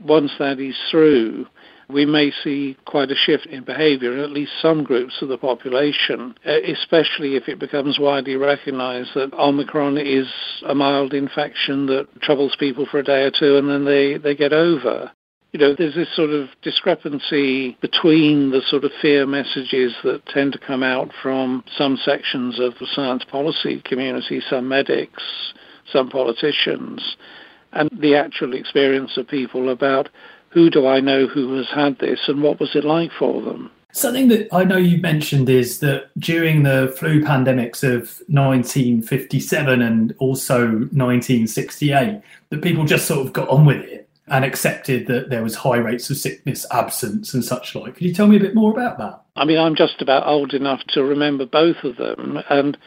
Once 0.00 0.32
that 0.38 0.60
is 0.60 0.76
through, 0.90 1.46
we 1.88 2.04
may 2.04 2.32
see 2.42 2.76
quite 2.84 3.10
a 3.10 3.14
shift 3.14 3.46
in 3.46 3.64
behaviour 3.64 4.12
in 4.12 4.20
at 4.20 4.30
least 4.30 4.52
some 4.60 4.82
groups 4.82 5.22
of 5.22 5.28
the 5.28 5.38
population, 5.38 6.34
uh, 6.44 6.60
especially 6.66 7.36
if 7.36 7.48
it 7.48 7.58
becomes 7.58 7.98
widely 7.98 8.36
recognised 8.36 9.10
that 9.14 9.32
Omicron 9.34 9.98
is 9.98 10.26
a 10.66 10.74
mild 10.74 11.14
infection 11.14 11.86
that 11.86 12.08
troubles 12.22 12.56
people 12.58 12.86
for 12.90 12.98
a 12.98 13.04
day 13.04 13.24
or 13.24 13.30
two 13.30 13.56
and 13.56 13.68
then 13.68 13.84
they, 13.84 14.18
they 14.18 14.34
get 14.34 14.52
over. 14.52 15.12
You 15.52 15.60
know, 15.60 15.74
there's 15.78 15.94
this 15.94 16.14
sort 16.14 16.30
of 16.30 16.48
discrepancy 16.62 17.78
between 17.80 18.50
the 18.50 18.62
sort 18.66 18.84
of 18.84 18.90
fear 19.00 19.26
messages 19.26 19.94
that 20.02 20.26
tend 20.26 20.52
to 20.52 20.58
come 20.58 20.82
out 20.82 21.10
from 21.22 21.64
some 21.78 21.96
sections 21.96 22.58
of 22.58 22.74
the 22.80 22.86
science 22.94 23.24
policy 23.24 23.80
community, 23.84 24.42
some 24.50 24.68
medics, 24.68 25.22
some 25.90 26.10
politicians, 26.10 27.16
and 27.72 27.88
the 27.92 28.16
actual 28.16 28.54
experience 28.54 29.16
of 29.16 29.28
people 29.28 29.70
about 29.70 30.08
who 30.56 30.70
do 30.70 30.86
I 30.86 31.00
know 31.00 31.26
who 31.26 31.54
has 31.58 31.68
had 31.68 31.98
this 31.98 32.18
and 32.28 32.42
what 32.42 32.58
was 32.58 32.74
it 32.74 32.82
like 32.82 33.10
for 33.18 33.42
them. 33.42 33.70
Something 33.92 34.28
that 34.28 34.48
I 34.54 34.64
know 34.64 34.78
you 34.78 34.96
mentioned 35.02 35.50
is 35.50 35.80
that 35.80 36.08
during 36.18 36.62
the 36.62 36.94
flu 36.98 37.20
pandemics 37.22 37.82
of 37.82 38.22
1957 38.28 39.82
and 39.82 40.14
also 40.16 40.66
1968, 40.66 42.22
that 42.48 42.62
people 42.62 42.86
just 42.86 43.06
sort 43.06 43.26
of 43.26 43.34
got 43.34 43.50
on 43.50 43.66
with 43.66 43.84
it 43.84 44.08
and 44.28 44.46
accepted 44.46 45.06
that 45.08 45.28
there 45.28 45.42
was 45.42 45.56
high 45.56 45.76
rates 45.76 46.08
of 46.08 46.16
sickness, 46.16 46.64
absence, 46.70 47.34
and 47.34 47.44
such 47.44 47.74
like. 47.74 47.96
Could 47.96 48.06
you 48.06 48.14
tell 48.14 48.26
me 48.26 48.36
a 48.36 48.40
bit 48.40 48.54
more 48.54 48.72
about 48.72 48.96
that? 48.96 49.20
I 49.36 49.44
mean, 49.44 49.58
I'm 49.58 49.76
just 49.76 50.00
about 50.00 50.26
old 50.26 50.54
enough 50.54 50.80
to 50.94 51.04
remember 51.04 51.44
both 51.44 51.84
of 51.84 51.96
them, 51.98 52.38
and 52.48 52.78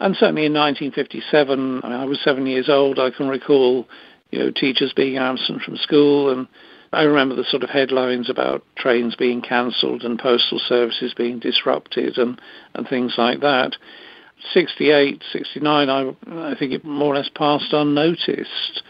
and 0.00 0.16
certainly 0.16 0.46
in 0.46 0.54
1957, 0.54 1.80
I, 1.84 1.88
mean, 1.88 2.00
I 2.00 2.06
was 2.06 2.20
seven 2.24 2.46
years 2.46 2.70
old. 2.70 2.98
I 2.98 3.10
can 3.10 3.28
recall, 3.28 3.86
you 4.30 4.38
know, 4.38 4.50
teachers 4.50 4.94
being 4.94 5.18
absent 5.18 5.60
from 5.60 5.76
school, 5.76 6.30
and 6.30 6.48
I 6.92 7.02
remember 7.02 7.34
the 7.34 7.44
sort 7.44 7.62
of 7.62 7.70
headlines 7.70 8.30
about 8.30 8.64
trains 8.76 9.14
being 9.16 9.42
cancelled 9.42 10.02
and 10.02 10.18
postal 10.18 10.58
services 10.58 11.14
being 11.14 11.38
disrupted, 11.38 12.18
and 12.18 12.40
and 12.74 12.88
things 12.88 13.14
like 13.18 13.40
that. 13.40 13.76
68, 14.52 15.24
69, 15.32 15.90
I, 15.90 16.12
I 16.30 16.54
think 16.56 16.72
it 16.72 16.84
more 16.84 17.12
or 17.12 17.16
less 17.16 17.28
passed 17.28 17.72
unnoticed 17.72 18.82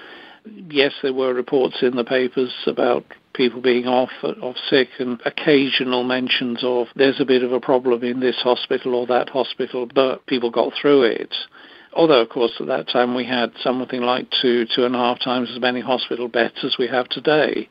yes, 0.68 0.92
there 1.02 1.12
were 1.12 1.34
reports 1.34 1.78
in 1.82 1.96
the 1.96 2.04
papers 2.04 2.52
about 2.66 3.04
people 3.34 3.60
being 3.60 3.86
off 3.86 4.10
off 4.42 4.56
sick 4.68 4.88
and 4.98 5.20
occasional 5.24 6.02
mentions 6.02 6.60
of 6.62 6.88
there's 6.96 7.20
a 7.20 7.24
bit 7.24 7.42
of 7.42 7.52
a 7.52 7.60
problem 7.60 8.02
in 8.02 8.20
this 8.20 8.36
hospital 8.36 8.94
or 8.94 9.06
that 9.06 9.28
hospital, 9.28 9.86
but 9.94 10.26
people 10.26 10.50
got 10.50 10.72
through 10.80 11.02
it. 11.02 11.34
Although, 11.98 12.20
of 12.20 12.28
course, 12.28 12.52
at 12.60 12.68
that 12.68 12.88
time 12.88 13.16
we 13.16 13.24
had 13.24 13.50
something 13.60 14.02
like 14.02 14.28
two, 14.40 14.66
two 14.66 14.84
and 14.84 14.94
a 14.94 14.98
half 14.98 15.18
times 15.18 15.50
as 15.52 15.60
many 15.60 15.80
hospital 15.80 16.28
beds 16.28 16.54
as 16.62 16.78
we 16.78 16.86
have 16.86 17.08
today. 17.08 17.68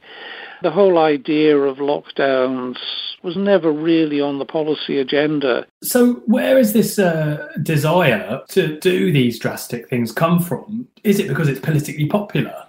The 0.61 0.69
whole 0.69 0.97
idea 0.97 1.57
of 1.57 1.77
lockdowns 1.77 2.75
was 3.23 3.37
never 3.37 3.71
really 3.71 4.19
on 4.19 4.37
the 4.37 4.43
policy 4.43 4.99
agenda. 4.99 5.65
So, 5.81 6.15
where 6.25 6.57
is 6.57 6.73
this 6.73 6.99
uh, 6.99 7.47
desire 7.63 8.41
to 8.49 8.77
do 8.81 9.13
these 9.13 9.39
drastic 9.39 9.89
things 9.89 10.11
come 10.11 10.41
from? 10.41 10.89
Is 11.05 11.19
it 11.19 11.29
because 11.29 11.47
it's 11.47 11.61
politically 11.61 12.07
popular? 12.07 12.65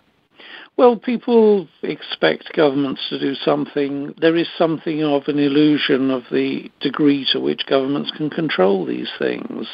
Well, 0.76 0.94
people 0.94 1.66
expect 1.82 2.52
governments 2.54 3.00
to 3.10 3.18
do 3.18 3.34
something. 3.34 4.14
There 4.20 4.36
is 4.36 4.46
something 4.56 5.02
of 5.02 5.26
an 5.26 5.40
illusion 5.40 6.12
of 6.12 6.22
the 6.30 6.70
degree 6.78 7.26
to 7.32 7.40
which 7.40 7.66
governments 7.66 8.12
can 8.16 8.30
control 8.30 8.86
these 8.86 9.10
things. 9.18 9.66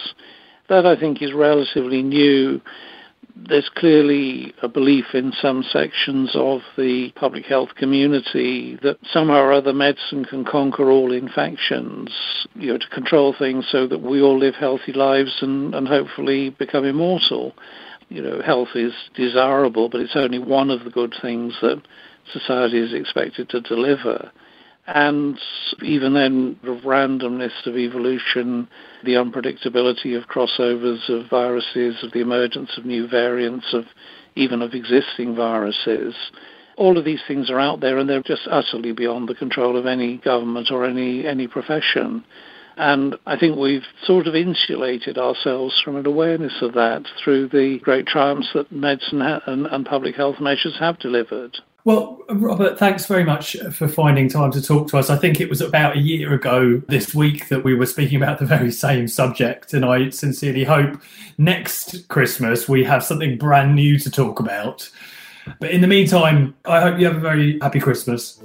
That, 0.69 0.87
I 0.87 0.99
think, 0.99 1.23
is 1.23 1.33
relatively 1.33 2.03
new. 2.03 2.61
There's 3.37 3.69
clearly 3.75 4.55
a 4.63 4.69
belief 4.69 5.07
in 5.15 5.33
some 5.41 5.63
sections 5.63 6.31
of 6.35 6.61
the 6.77 7.11
public 7.17 7.47
health 7.47 7.71
community 7.77 8.79
that 8.83 8.99
somehow 9.13 9.41
or 9.41 9.53
other 9.53 9.73
medicine 9.73 10.25
can 10.25 10.45
conquer 10.45 10.91
all 10.91 11.13
infections, 11.13 12.11
you 12.55 12.73
know, 12.73 12.79
to 12.79 12.89
control 12.89 13.35
things 13.37 13.67
so 13.71 13.87
that 13.89 14.03
we 14.03 14.23
all 14.23 14.39
live 14.39 14.55
healthy 14.55 14.93
lives 14.93 15.39
and, 15.41 15.75
and 15.75 15.89
hopefully 15.89 16.51
become 16.51 16.85
immortal 16.85 17.55
you 18.09 18.23
know, 18.23 18.41
health 18.43 18.69
is 18.75 18.93
desirable, 19.15 19.89
but 19.89 20.01
it's 20.01 20.17
only 20.17 20.39
one 20.39 20.71
of 20.71 20.85
the 20.85 20.91
good 20.91 21.15
things 21.21 21.55
that 21.63 21.83
society 22.33 22.79
is 22.79 22.93
expected 22.93 23.49
to 23.51 23.61
deliver. 23.61 24.31
And 24.87 25.39
even 25.83 26.13
then, 26.13 26.59
the 26.63 26.79
randomness 26.85 27.67
of 27.67 27.77
evolution, 27.77 28.69
the 29.03 29.13
unpredictability 29.13 30.17
of 30.17 30.29
crossovers 30.29 31.09
of 31.09 31.31
viruses, 31.31 32.03
of 32.03 32.13
the 32.13 32.21
emergence 32.21 32.77
of 32.77 32.85
new 32.85 33.09
variants, 33.09 33.73
of 33.73 33.85
even 34.37 34.61
of 34.61 34.75
existing 34.75 35.35
viruses, 35.35 36.15
all 36.77 36.99
of 36.99 37.05
these 37.05 37.23
things 37.27 37.51
are 37.51 37.61
out 37.61 37.81
there 37.81 37.99
and 37.99 38.09
they're 38.09 38.23
just 38.23 38.49
utterly 38.51 38.93
beyond 38.93 39.29
the 39.29 39.35
control 39.35 39.77
of 39.77 39.87
any 39.87 40.19
government 40.19 40.71
or 40.71 40.85
any, 40.85 41.27
any 41.27 41.47
profession. 41.47 42.25
And 42.77 43.15
I 43.25 43.39
think 43.39 43.57
we've 43.57 43.87
sort 44.03 44.27
of 44.27 44.35
insulated 44.35 45.17
ourselves 45.17 45.81
from 45.85 45.97
an 45.97 46.07
awareness 46.07 46.55
of 46.61 46.75
that 46.75 47.07
through 47.23 47.49
the 47.49 47.79
great 47.81 48.07
triumphs 48.07 48.51
that 48.55 48.73
medicine 48.73 49.23
and, 49.23 49.67
and 49.67 49.87
public 49.87 50.17
health 50.17 50.41
measures 50.41 50.77
have 50.81 50.99
delivered. 50.99 51.57
Well, 51.87 52.23
Robert, 52.31 52.79
thanks 52.79 53.05
very 53.05 53.25
much 53.25 53.59
for 53.73 53.87
finding 53.89 54.31
time 54.31 54.51
to 54.53 54.63
talk 54.63 54.89
to 54.89 54.97
us. 54.97 55.11
I 55.11 55.17
think 55.17 55.39
it 55.39 55.51
was 55.51 55.61
about 55.61 55.97
a 55.97 56.01
year 56.01 56.33
ago 56.33 56.81
this 56.89 57.15
week 57.15 57.49
that 57.49 57.63
we 57.63 57.75
were 57.75 57.85
speaking 57.85 58.17
about 58.17 58.39
the 58.39 58.47
very 58.47 58.73
same 58.73 59.07
subject, 59.07 59.75
and 59.75 59.85
I 59.85 60.09
sincerely 60.09 60.65
hope 60.65 60.99
next 61.37 62.09
Christmas 62.09 62.67
we 62.67 62.85
have 62.85 63.05
something 63.05 63.37
brand 63.37 63.75
new 63.75 63.99
to 63.99 64.11
talk 64.11 64.41
about. 64.41 64.89
But 65.61 65.73
in 65.73 65.83
the 65.83 65.87
meantime, 65.87 66.55
I 66.65 66.81
hope 66.81 66.99
you 66.99 67.05
have 67.05 67.17
a 67.17 67.21
very 67.21 67.59
happy 67.61 67.81
Christmas 67.81 68.41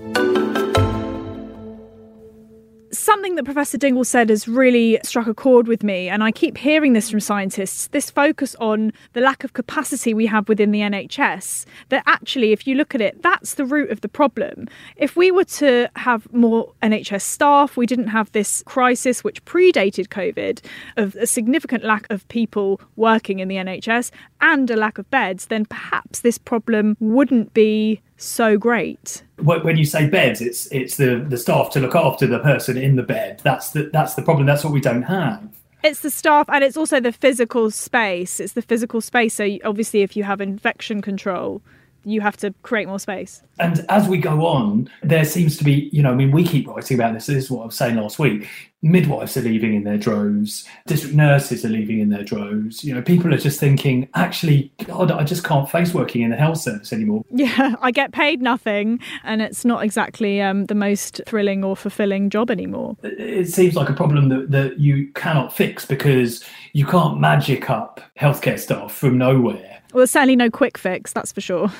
something 3.29 3.45
that 3.45 3.53
Professor 3.53 3.77
Dingwall 3.77 4.05
said 4.05 4.31
has 4.31 4.47
really 4.47 4.99
struck 5.03 5.27
a 5.27 5.35
chord 5.35 5.67
with 5.67 5.83
me, 5.83 6.09
and 6.09 6.23
I 6.23 6.31
keep 6.31 6.57
hearing 6.57 6.93
this 6.93 7.11
from 7.11 7.19
scientists 7.19 7.85
this 7.89 8.09
focus 8.09 8.55
on 8.55 8.91
the 9.13 9.21
lack 9.21 9.43
of 9.43 9.53
capacity 9.53 10.15
we 10.15 10.25
have 10.25 10.49
within 10.49 10.71
the 10.71 10.79
NHS. 10.79 11.65
That 11.89 12.01
actually, 12.07 12.53
if 12.53 12.65
you 12.65 12.73
look 12.73 12.95
at 12.95 13.01
it, 13.01 13.21
that's 13.21 13.53
the 13.53 13.65
root 13.65 13.91
of 13.91 14.01
the 14.01 14.09
problem. 14.09 14.67
If 14.95 15.15
we 15.15 15.29
were 15.29 15.43
to 15.59 15.89
have 15.97 16.31
more 16.33 16.73
NHS 16.81 17.21
staff, 17.21 17.77
we 17.77 17.85
didn't 17.85 18.07
have 18.07 18.31
this 18.31 18.63
crisis 18.65 19.23
which 19.23 19.45
predated 19.45 20.07
COVID 20.07 20.65
of 20.97 21.15
a 21.15 21.27
significant 21.27 21.83
lack 21.83 22.07
of 22.09 22.27
people 22.29 22.81
working 22.95 23.37
in 23.37 23.47
the 23.47 23.57
NHS 23.57 24.09
and 24.41 24.71
a 24.71 24.75
lack 24.75 24.97
of 24.97 25.07
beds, 25.11 25.45
then 25.47 25.65
perhaps 25.65 26.21
this 26.21 26.39
problem 26.39 26.97
wouldn't 26.99 27.53
be 27.53 28.01
so 28.21 28.57
great. 28.57 29.23
When 29.37 29.77
you 29.77 29.85
say 29.85 30.07
beds, 30.07 30.41
it's 30.41 30.67
it's 30.67 30.97
the 30.97 31.25
the 31.27 31.37
staff 31.37 31.71
to 31.71 31.79
look 31.79 31.95
after 31.95 32.27
the 32.27 32.39
person 32.39 32.77
in 32.77 32.95
the 32.95 33.03
bed. 33.03 33.41
That's 33.43 33.71
the 33.71 33.89
that's 33.91 34.15
the 34.15 34.21
problem. 34.21 34.45
That's 34.45 34.63
what 34.63 34.73
we 34.73 34.81
don't 34.81 35.03
have. 35.03 35.41
It's 35.83 36.01
the 36.01 36.09
staff 36.09 36.47
and 36.49 36.63
it's 36.63 36.75
also 36.75 36.99
the 36.99 37.13
physical 37.13 37.71
space. 37.71 38.39
It's 38.39 38.53
the 38.53 38.61
physical 38.61 38.99
space. 38.99 39.33
So 39.35 39.57
obviously, 39.63 40.01
if 40.01 40.17
you 40.17 40.23
have 40.23 40.41
infection 40.41 41.01
control, 41.01 41.61
you 42.03 42.21
have 42.21 42.35
to 42.37 42.53
create 42.63 42.87
more 42.87 42.99
space. 42.99 43.41
And 43.59 43.85
as 43.89 44.07
we 44.07 44.17
go 44.17 44.45
on, 44.45 44.89
there 45.03 45.25
seems 45.25 45.57
to 45.57 45.63
be, 45.63 45.89
you 45.93 46.01
know, 46.01 46.11
I 46.11 46.15
mean, 46.15 46.31
we 46.31 46.43
keep 46.43 46.67
writing 46.67 46.97
about 46.97 47.13
this. 47.13 47.27
This 47.27 47.45
is 47.45 47.51
what 47.51 47.63
I 47.63 47.65
was 47.67 47.75
saying 47.75 47.95
last 47.95 48.19
week. 48.19 48.47
Midwives 48.81 49.35
are 49.37 49.41
leaving 49.41 49.73
in 49.73 49.83
their 49.83 49.97
droves, 49.97 50.65
district 50.87 51.15
nurses 51.15 51.65
are 51.65 51.69
leaving 51.69 51.99
in 51.99 52.09
their 52.09 52.23
droves. 52.23 52.83
You 52.83 52.93
know, 52.93 53.01
people 53.01 53.33
are 53.33 53.37
just 53.37 53.59
thinking, 53.59 54.07
actually, 54.15 54.71
God, 54.85 55.11
I 55.11 55.23
just 55.23 55.43
can't 55.43 55.69
face 55.69 55.93
working 55.93 56.21
in 56.21 56.29
the 56.29 56.37
health 56.37 56.59
service 56.59 56.93
anymore. 56.93 57.25
Yeah, 57.29 57.75
I 57.81 57.91
get 57.91 58.11
paid 58.11 58.41
nothing, 58.41 58.99
and 59.23 59.41
it's 59.41 59.65
not 59.65 59.83
exactly 59.83 60.41
um, 60.41 60.65
the 60.65 60.75
most 60.75 61.21
thrilling 61.25 61.63
or 61.63 61.75
fulfilling 61.75 62.29
job 62.29 62.49
anymore. 62.49 62.95
It 63.03 63.49
seems 63.49 63.75
like 63.75 63.89
a 63.89 63.93
problem 63.93 64.29
that, 64.29 64.51
that 64.51 64.79
you 64.79 65.11
cannot 65.13 65.55
fix 65.55 65.85
because 65.85 66.43
you 66.73 66.85
can't 66.85 67.19
magic 67.19 67.69
up 67.69 68.01
healthcare 68.19 68.59
staff 68.59 68.93
from 68.93 69.17
nowhere 69.17 69.79
well, 69.93 70.01
there's 70.01 70.11
certainly 70.11 70.35
no 70.35 70.51
quick 70.51 70.77
fix, 70.77 71.13
that's 71.13 71.31
for 71.31 71.41
sure. 71.41 71.71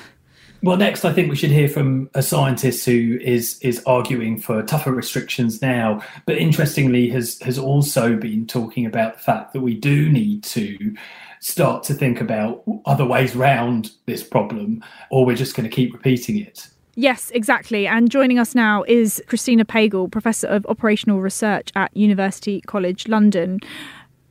Well, 0.62 0.76
next, 0.76 1.06
I 1.06 1.12
think 1.12 1.30
we 1.30 1.36
should 1.36 1.50
hear 1.50 1.68
from 1.68 2.10
a 2.14 2.22
scientist 2.22 2.84
who 2.84 3.18
is 3.20 3.58
is 3.60 3.82
arguing 3.86 4.38
for 4.38 4.62
tougher 4.62 4.92
restrictions 4.92 5.62
now, 5.62 6.02
but 6.26 6.36
interestingly 6.36 7.08
has 7.10 7.40
has 7.40 7.58
also 7.58 8.16
been 8.16 8.46
talking 8.46 8.84
about 8.84 9.14
the 9.14 9.20
fact 9.20 9.54
that 9.54 9.60
we 9.60 9.74
do 9.74 10.10
need 10.10 10.44
to 10.44 10.94
start 11.40 11.82
to 11.84 11.94
think 11.94 12.20
about 12.20 12.62
other 12.84 13.06
ways 13.06 13.34
round 13.34 13.92
this 14.04 14.22
problem, 14.22 14.84
or 15.10 15.24
we're 15.24 15.36
just 15.36 15.56
going 15.56 15.68
to 15.68 15.74
keep 15.74 15.94
repeating 15.94 16.38
it. 16.38 16.68
Yes, 16.94 17.30
exactly. 17.30 17.86
And 17.86 18.10
joining 18.10 18.38
us 18.38 18.54
now 18.54 18.82
is 18.86 19.22
Christina 19.26 19.64
Pagel, 19.64 20.10
Professor 20.10 20.46
of 20.48 20.66
Operational 20.66 21.22
Research 21.22 21.70
at 21.74 21.96
University 21.96 22.60
College 22.60 23.08
London. 23.08 23.60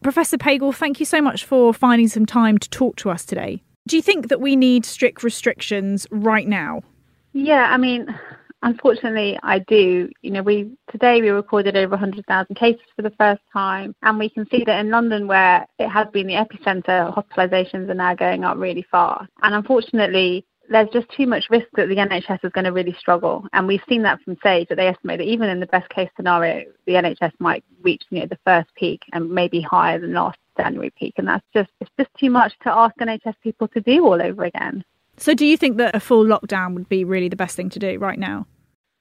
Professor 0.03 0.37
Pagel, 0.37 0.75
thank 0.75 0.99
you 0.99 1.05
so 1.05 1.21
much 1.21 1.45
for 1.45 1.73
finding 1.73 2.07
some 2.07 2.27
time 2.27 2.59
to 2.59 2.69
talk 2.69 2.95
to 2.97 3.09
us 3.09 3.25
today. 3.25 3.63
Do 3.89 3.95
you 3.95 4.03
think 4.03 4.27
that 4.27 4.39
we 4.39 4.55
need 4.55 4.85
strict 4.85 5.23
restrictions 5.23 6.05
right 6.11 6.47
now? 6.47 6.83
Yeah, 7.33 7.71
I 7.71 7.77
mean, 7.77 8.05
unfortunately, 8.61 9.39
I 9.41 9.57
do. 9.67 10.11
You 10.21 10.29
know, 10.29 10.43
we 10.43 10.69
today 10.91 11.23
we 11.23 11.29
recorded 11.29 11.75
over 11.75 11.93
100,000 11.93 12.55
cases 12.55 12.83
for 12.95 13.01
the 13.01 13.09
first 13.17 13.41
time, 13.51 13.95
and 14.03 14.19
we 14.19 14.29
can 14.29 14.47
see 14.51 14.63
that 14.63 14.79
in 14.79 14.91
London, 14.91 15.25
where 15.25 15.65
it 15.79 15.89
has 15.89 16.07
been 16.13 16.27
the 16.27 16.35
epicenter, 16.35 17.11
hospitalizations 17.11 17.89
are 17.89 17.95
now 17.95 18.13
going 18.13 18.43
up 18.43 18.57
really 18.57 18.85
fast. 18.91 19.27
And 19.41 19.55
unfortunately, 19.55 20.45
there's 20.69 20.89
just 20.89 21.09
too 21.09 21.27
much 21.27 21.49
risk 21.49 21.67
that 21.73 21.89
the 21.89 21.95
NHS 21.95 22.45
is 22.45 22.51
going 22.51 22.65
to 22.65 22.71
really 22.71 22.95
struggle. 22.99 23.45
And 23.53 23.67
we've 23.67 23.81
seen 23.89 24.03
that 24.03 24.21
from 24.21 24.37
SAGE 24.43 24.69
that 24.69 24.75
they 24.75 24.87
estimate 24.87 25.19
that 25.19 25.25
even 25.25 25.49
in 25.49 25.59
the 25.59 25.65
best 25.65 25.89
case 25.89 26.09
scenario, 26.15 26.65
the 26.85 26.93
NHS 26.93 27.31
might 27.39 27.63
reach 27.81 28.03
you 28.09 28.19
know 28.19 28.27
the 28.27 28.39
first 28.45 28.69
peak 28.75 29.01
and 29.11 29.29
maybe 29.29 29.61
higher 29.61 29.99
than 29.99 30.13
last 30.13 30.37
January 30.57 30.91
peak. 30.91 31.15
And 31.17 31.27
that's 31.27 31.45
just 31.53 31.69
it's 31.81 31.91
just 31.99 32.11
too 32.19 32.29
much 32.29 32.53
to 32.63 32.69
ask 32.69 32.95
NHS 32.97 33.35
people 33.43 33.67
to 33.69 33.81
do 33.81 34.05
all 34.05 34.21
over 34.21 34.43
again. 34.43 34.83
So 35.17 35.33
do 35.33 35.45
you 35.45 35.57
think 35.57 35.77
that 35.77 35.95
a 35.95 35.99
full 35.99 36.23
lockdown 36.23 36.75
would 36.75 36.87
be 36.87 37.03
really 37.03 37.27
the 37.27 37.35
best 37.35 37.55
thing 37.55 37.69
to 37.71 37.79
do 37.79 37.97
right 37.99 38.17
now? 38.17 38.45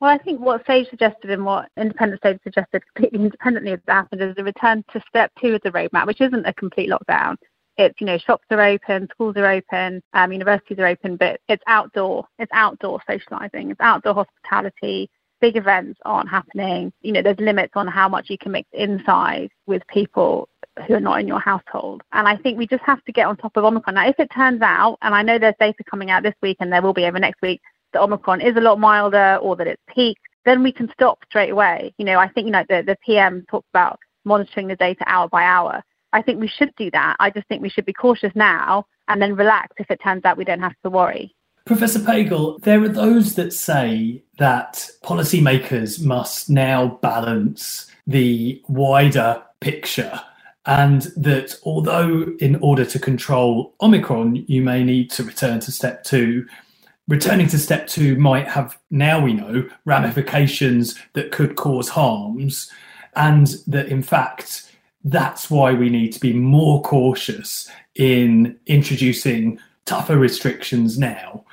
Well, 0.01 0.11
I 0.11 0.19
think 0.19 0.41
what 0.41 0.65
SAGE 0.65 0.89
suggested 0.91 1.31
and 1.31 1.45
what 1.45 1.71
independent 1.77 2.23
Sage 2.23 2.39
suggested 2.45 2.83
completely 2.95 3.25
independently 3.25 3.73
of 3.73 3.81
that 3.87 3.93
happened 3.93 4.23
is 4.23 4.35
a 4.39 4.45
return 4.45 4.85
to 4.93 5.03
step 5.09 5.33
two 5.41 5.55
of 5.55 5.63
the 5.63 5.71
roadmap, 5.71 6.07
which 6.07 6.21
isn't 6.21 6.47
a 6.47 6.55
complete 6.55 6.91
lockdown. 6.91 7.37
It's, 7.79 8.01
you 8.01 8.07
know, 8.07 8.19
shops 8.19 8.45
are 8.51 8.61
open, 8.61 9.09
schools 9.13 9.37
are 9.37 9.51
open, 9.51 10.03
um, 10.13 10.33
universities 10.33 10.79
are 10.81 10.87
open, 10.87 11.17
but 11.17 11.41
it's 11.49 11.63
outdoor. 11.69 12.27
It's 12.41 12.51
outdoor 12.53 13.01
socialising. 13.09 13.71
It's 13.71 13.81
outdoor 13.81 14.15
hospitality. 14.15 15.09
Big 15.41 15.57
events 15.57 16.01
aren't 16.05 16.29
happening. 16.29 16.93
You 17.03 17.13
know, 17.13 17.23
there's 17.23 17.39
limits 17.39 17.73
on 17.77 17.87
how 17.87 18.09
much 18.09 18.31
you 18.31 18.37
can 18.37 18.51
mix 18.51 18.69
inside 18.73 19.51
with 19.67 19.87
people 19.87 20.49
who 20.87 20.95
are 20.95 21.01
not 21.01 21.21
in 21.21 21.29
your 21.29 21.39
household. 21.39 22.03
And 22.13 22.27
I 22.27 22.37
think 22.37 22.59
we 22.59 22.67
just 22.67 22.83
have 22.83 23.05
to 23.05 23.13
get 23.13 23.27
on 23.27 23.37
top 23.37 23.57
of 23.57 23.65
Omicron. 23.65 23.95
Now, 23.95 24.09
if 24.09 24.19
it 24.19 24.29
turns 24.35 24.61
out, 24.61 24.99
and 25.03 25.15
I 25.15 25.23
know 25.23 25.39
there's 25.39 25.55
data 25.61 25.85
coming 25.89 26.11
out 26.11 26.25
this 26.25 26.35
week 26.43 26.57
and 26.59 26.73
there 26.73 26.83
will 26.83 26.93
be 26.93 27.05
over 27.05 27.21
next 27.21 27.41
week, 27.43 27.61
that 27.93 28.03
Omicron 28.03 28.41
is 28.41 28.57
a 28.57 28.61
lot 28.61 28.81
milder 28.81 29.39
or 29.41 29.55
that 29.55 29.69
it's 29.69 29.83
peaked, 29.89 30.21
then 30.45 30.65
we 30.65 30.73
can 30.73 30.91
stop 30.93 31.19
straight 31.29 31.51
away. 31.51 31.95
You 31.99 32.05
know, 32.05 32.19
I 32.19 32.29
think, 32.29 32.47
you 32.47 32.53
know, 32.53 32.65
the, 32.69 32.83
the 32.85 32.97
PM 33.05 33.45
talked 33.49 33.69
about 33.73 33.99
monitoring 34.25 34.67
the 34.67 34.77
data 34.77 35.05
hour 35.07 35.29
by 35.29 35.45
hour. 35.45 35.83
I 36.13 36.23
think 36.23 36.41
we 36.41 36.49
should 36.49 36.75
do 36.77 36.91
that. 36.93 37.17
I 37.21 37.31
just 37.31 37.47
think 37.49 37.63
we 37.63 37.69
should 37.69 37.87
be 37.87 37.93
cautious 37.93 38.33
now 38.35 38.87
and 39.09 39.21
then 39.21 39.35
relax 39.35 39.75
if 39.79 39.91
it 39.91 40.01
turns 40.03 40.25
out 40.25 40.37
we 40.37 40.45
don't 40.45 40.61
have 40.61 40.75
to 40.85 40.91
worry. 40.91 41.35
Professor 41.65 41.99
Pagel, 41.99 42.61
there 42.63 42.83
are 42.83 42.89
those 42.89 43.35
that 43.35 43.53
say 43.53 44.23
that 44.39 44.89
policymakers 45.05 46.03
must 46.03 46.49
now 46.49 46.99
balance 47.03 47.91
the 48.07 48.63
wider 48.69 49.43
picture 49.61 50.19
and 50.65 51.03
that 51.17 51.55
although 51.65 52.27
in 52.41 52.57
order 52.57 52.85
to 52.85 52.99
control 52.99 53.75
Omicron, 53.81 54.45
you 54.49 54.63
may 54.63 54.85
need 54.85 55.11
to 55.13 55.25
return 55.25 55.61
to 55.61 55.73
step 55.73 56.05
two, 56.05 56.47
returning 57.09 57.49
to 57.49 57.59
step 57.59 57.87
two 57.87 58.17
might 58.17 58.47
have, 58.49 58.79
now 58.91 59.19
we 59.19 59.33
know, 59.33 59.69
ramifications 59.87 60.95
that 61.15 61.33
could 61.33 61.57
cause 61.57 61.89
harms, 61.89 62.71
and 63.17 63.57
that 63.67 63.89
in 63.89 64.03
fact, 64.03 64.71
that's 65.11 65.51
why 65.51 65.73
we 65.73 65.89
need 65.89 66.13
to 66.13 66.21
be 66.21 66.33
more 66.33 66.83
cautious 66.83 67.71
in 67.95 68.59
introducing 68.67 69.59
tougher 69.85 70.19
restrictions 70.19 70.99
now. 70.99 71.45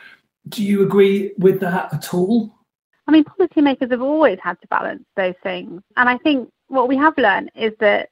Do 0.49 0.63
you 0.63 0.83
agree 0.83 1.33
with 1.37 1.59
that 1.61 1.93
at 1.93 2.13
all? 2.13 2.53
I 3.07 3.11
mean, 3.11 3.23
policymakers 3.23 3.91
have 3.91 4.01
always 4.01 4.39
had 4.41 4.59
to 4.61 4.67
balance 4.67 5.05
those 5.15 5.35
things. 5.43 5.81
And 5.95 6.09
I 6.09 6.17
think 6.17 6.49
what 6.67 6.89
we 6.89 6.97
have 6.97 7.17
learned 7.17 7.51
is 7.55 7.71
that 7.79 8.09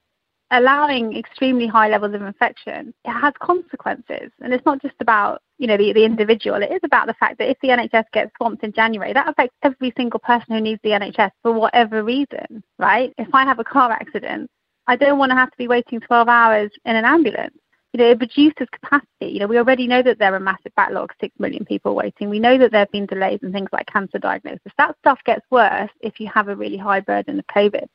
allowing 0.52 1.18
extremely 1.18 1.68
high 1.68 1.90
levels 1.90 2.14
of 2.14 2.22
infection 2.22 2.94
it 3.06 3.12
has 3.12 3.34
consequences 3.42 4.30
and 4.42 4.54
it's 4.54 4.66
not 4.66 4.80
just 4.82 4.94
about 5.00 5.42
you 5.58 5.66
know 5.66 5.78
the, 5.78 5.92
the 5.94 6.04
individual 6.04 6.62
it 6.62 6.72
is 6.72 6.82
about 6.84 7.08
the 7.08 7.14
fact 7.16 7.40
that 7.40 7.50
if 7.50 7.58
the 7.62 7.70
nhs 7.70 8.04
gets 8.12 8.32
swamped 8.38 8.64
in 8.64 8.72
january 8.72 9.14
that 9.14 9.28
affects 9.28 9.56
every 9.64 9.92
single 9.98 10.20
person 10.20 10.54
who 10.54 10.62
needs 10.62 10.80
the 10.84 10.92
nhs 10.92 11.32
for 11.42 11.54
whatever 11.54 12.04
reason 12.04 12.64
right 12.78 13.14
if 13.18 13.28
i 13.34 13.44
have 13.44 13.58
a 13.58 13.64
car 13.64 13.92
accident 13.92 14.50
i 14.88 14.96
don't 14.96 15.18
want 15.18 15.30
to 15.30 15.36
have 15.36 15.52
to 15.52 15.58
be 15.58 15.68
waiting 15.68 16.00
12 16.00 16.28
hours 16.28 16.72
in 16.86 16.96
an 16.96 17.06
ambulance 17.06 17.58
you 17.96 18.00
know, 18.00 18.10
it 18.10 18.20
reduces 18.20 18.68
capacity. 18.72 19.28
You 19.28 19.38
know, 19.38 19.46
we 19.46 19.60
already 19.60 19.86
know 19.86 20.02
that 20.02 20.18
there 20.18 20.34
are 20.34 20.40
massive 20.40 20.72
backlogs, 20.75 21.10
six 21.22 21.32
million 21.38 21.63
people 21.63 21.94
waiting. 21.94 22.28
We 22.28 22.40
know 22.40 22.58
that 22.58 22.72
there 22.72 22.80
have 22.80 22.92
been 22.92 23.06
delays 23.06 23.38
in 23.44 23.52
things 23.52 23.70
like 23.72 23.86
cancer 23.86 24.18
diagnosis. 24.18 24.72
That 24.80 24.96
stuff 24.98 25.20
gets 25.28 25.46
worse 25.52 25.92
if 26.02 26.20
you 26.20 26.28
have 26.34 26.48
a 26.48 26.56
really 26.56 26.75
high 26.75 27.02
burden 27.02 27.38
of 27.38 27.46
COVID 27.56 27.86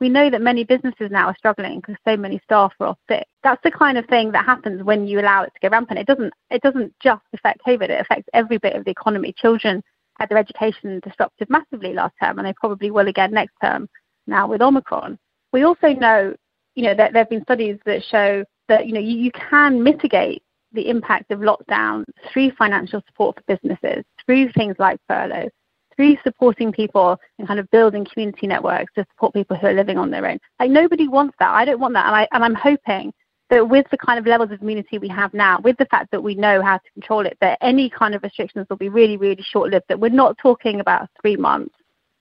we 0.00 0.08
know 0.08 0.30
that 0.30 0.40
many 0.40 0.64
businesses 0.64 1.10
now 1.10 1.26
are 1.26 1.36
struggling 1.36 1.80
because 1.80 1.96
so 2.06 2.16
many 2.16 2.40
staff 2.44 2.72
are 2.80 2.88
off 2.88 2.98
sick. 3.08 3.26
That's 3.42 3.62
the 3.64 3.70
kind 3.70 3.98
of 3.98 4.06
thing 4.06 4.30
that 4.32 4.44
happens 4.44 4.82
when 4.82 5.06
you 5.06 5.20
allow 5.20 5.42
it 5.42 5.52
to 5.54 5.60
go 5.60 5.68
rampant. 5.70 5.98
It 5.98 6.06
doesn't 6.06 6.32
it 6.50 6.62
doesn't 6.62 6.92
just 7.02 7.22
affect 7.32 7.60
COVID, 7.66 7.90
it 7.90 8.00
affects 8.00 8.28
every 8.32 8.58
bit 8.58 8.76
of 8.76 8.84
the 8.84 8.90
economy. 8.90 9.34
Children 9.36 9.82
had 10.18 10.28
their 10.28 10.38
education 10.38 11.00
disrupted 11.02 11.50
massively 11.50 11.92
last 11.92 12.14
term 12.22 12.38
and 12.38 12.46
they 12.46 12.52
probably 12.54 12.90
will 12.90 13.08
again 13.08 13.32
next 13.32 13.54
term 13.62 13.88
now 14.26 14.46
with 14.46 14.62
Omicron. 14.62 15.18
We 15.52 15.64
also 15.64 15.88
know, 15.88 16.34
you 16.74 16.84
know, 16.84 16.94
that 16.94 17.12
there 17.12 17.22
have 17.22 17.30
been 17.30 17.42
studies 17.42 17.78
that 17.86 18.02
show 18.04 18.44
that, 18.68 18.86
you 18.86 18.92
know, 18.92 19.00
you, 19.00 19.16
you 19.16 19.30
can 19.32 19.82
mitigate 19.82 20.42
the 20.72 20.88
impact 20.88 21.30
of 21.30 21.40
lockdown 21.40 22.04
through 22.30 22.52
financial 22.52 23.02
support 23.06 23.36
for 23.36 23.56
businesses, 23.56 24.04
through 24.26 24.52
things 24.52 24.76
like 24.78 25.00
furlough, 25.08 25.48
through 25.96 26.16
supporting 26.22 26.70
people 26.70 27.18
and 27.38 27.48
kind 27.48 27.58
of 27.58 27.70
building 27.70 28.06
community 28.12 28.46
networks 28.46 28.92
to 28.94 29.04
support 29.10 29.34
people 29.34 29.56
who 29.56 29.66
are 29.66 29.72
living 29.72 29.98
on 29.98 30.10
their 30.10 30.26
own. 30.26 30.38
Like 30.60 30.70
nobody 30.70 31.08
wants 31.08 31.34
that. 31.38 31.50
I 31.50 31.64
don't 31.64 31.80
want 31.80 31.94
that. 31.94 32.06
And, 32.06 32.14
I, 32.14 32.28
and 32.32 32.44
I'm 32.44 32.54
hoping 32.54 33.12
that 33.50 33.68
with 33.68 33.86
the 33.90 33.96
kind 33.96 34.18
of 34.18 34.26
levels 34.26 34.50
of 34.50 34.60
immunity 34.60 34.98
we 34.98 35.08
have 35.08 35.32
now, 35.32 35.58
with 35.60 35.76
the 35.78 35.86
fact 35.86 36.10
that 36.10 36.22
we 36.22 36.34
know 36.34 36.62
how 36.62 36.76
to 36.76 36.90
control 36.92 37.24
it, 37.26 37.36
that 37.40 37.58
any 37.62 37.88
kind 37.88 38.14
of 38.14 38.22
restrictions 38.22 38.66
will 38.68 38.76
be 38.76 38.90
really, 38.90 39.16
really 39.16 39.42
short 39.42 39.70
lived, 39.70 39.86
that 39.88 39.98
we're 39.98 40.10
not 40.10 40.36
talking 40.38 40.80
about 40.80 41.08
three 41.20 41.36
months. 41.36 41.74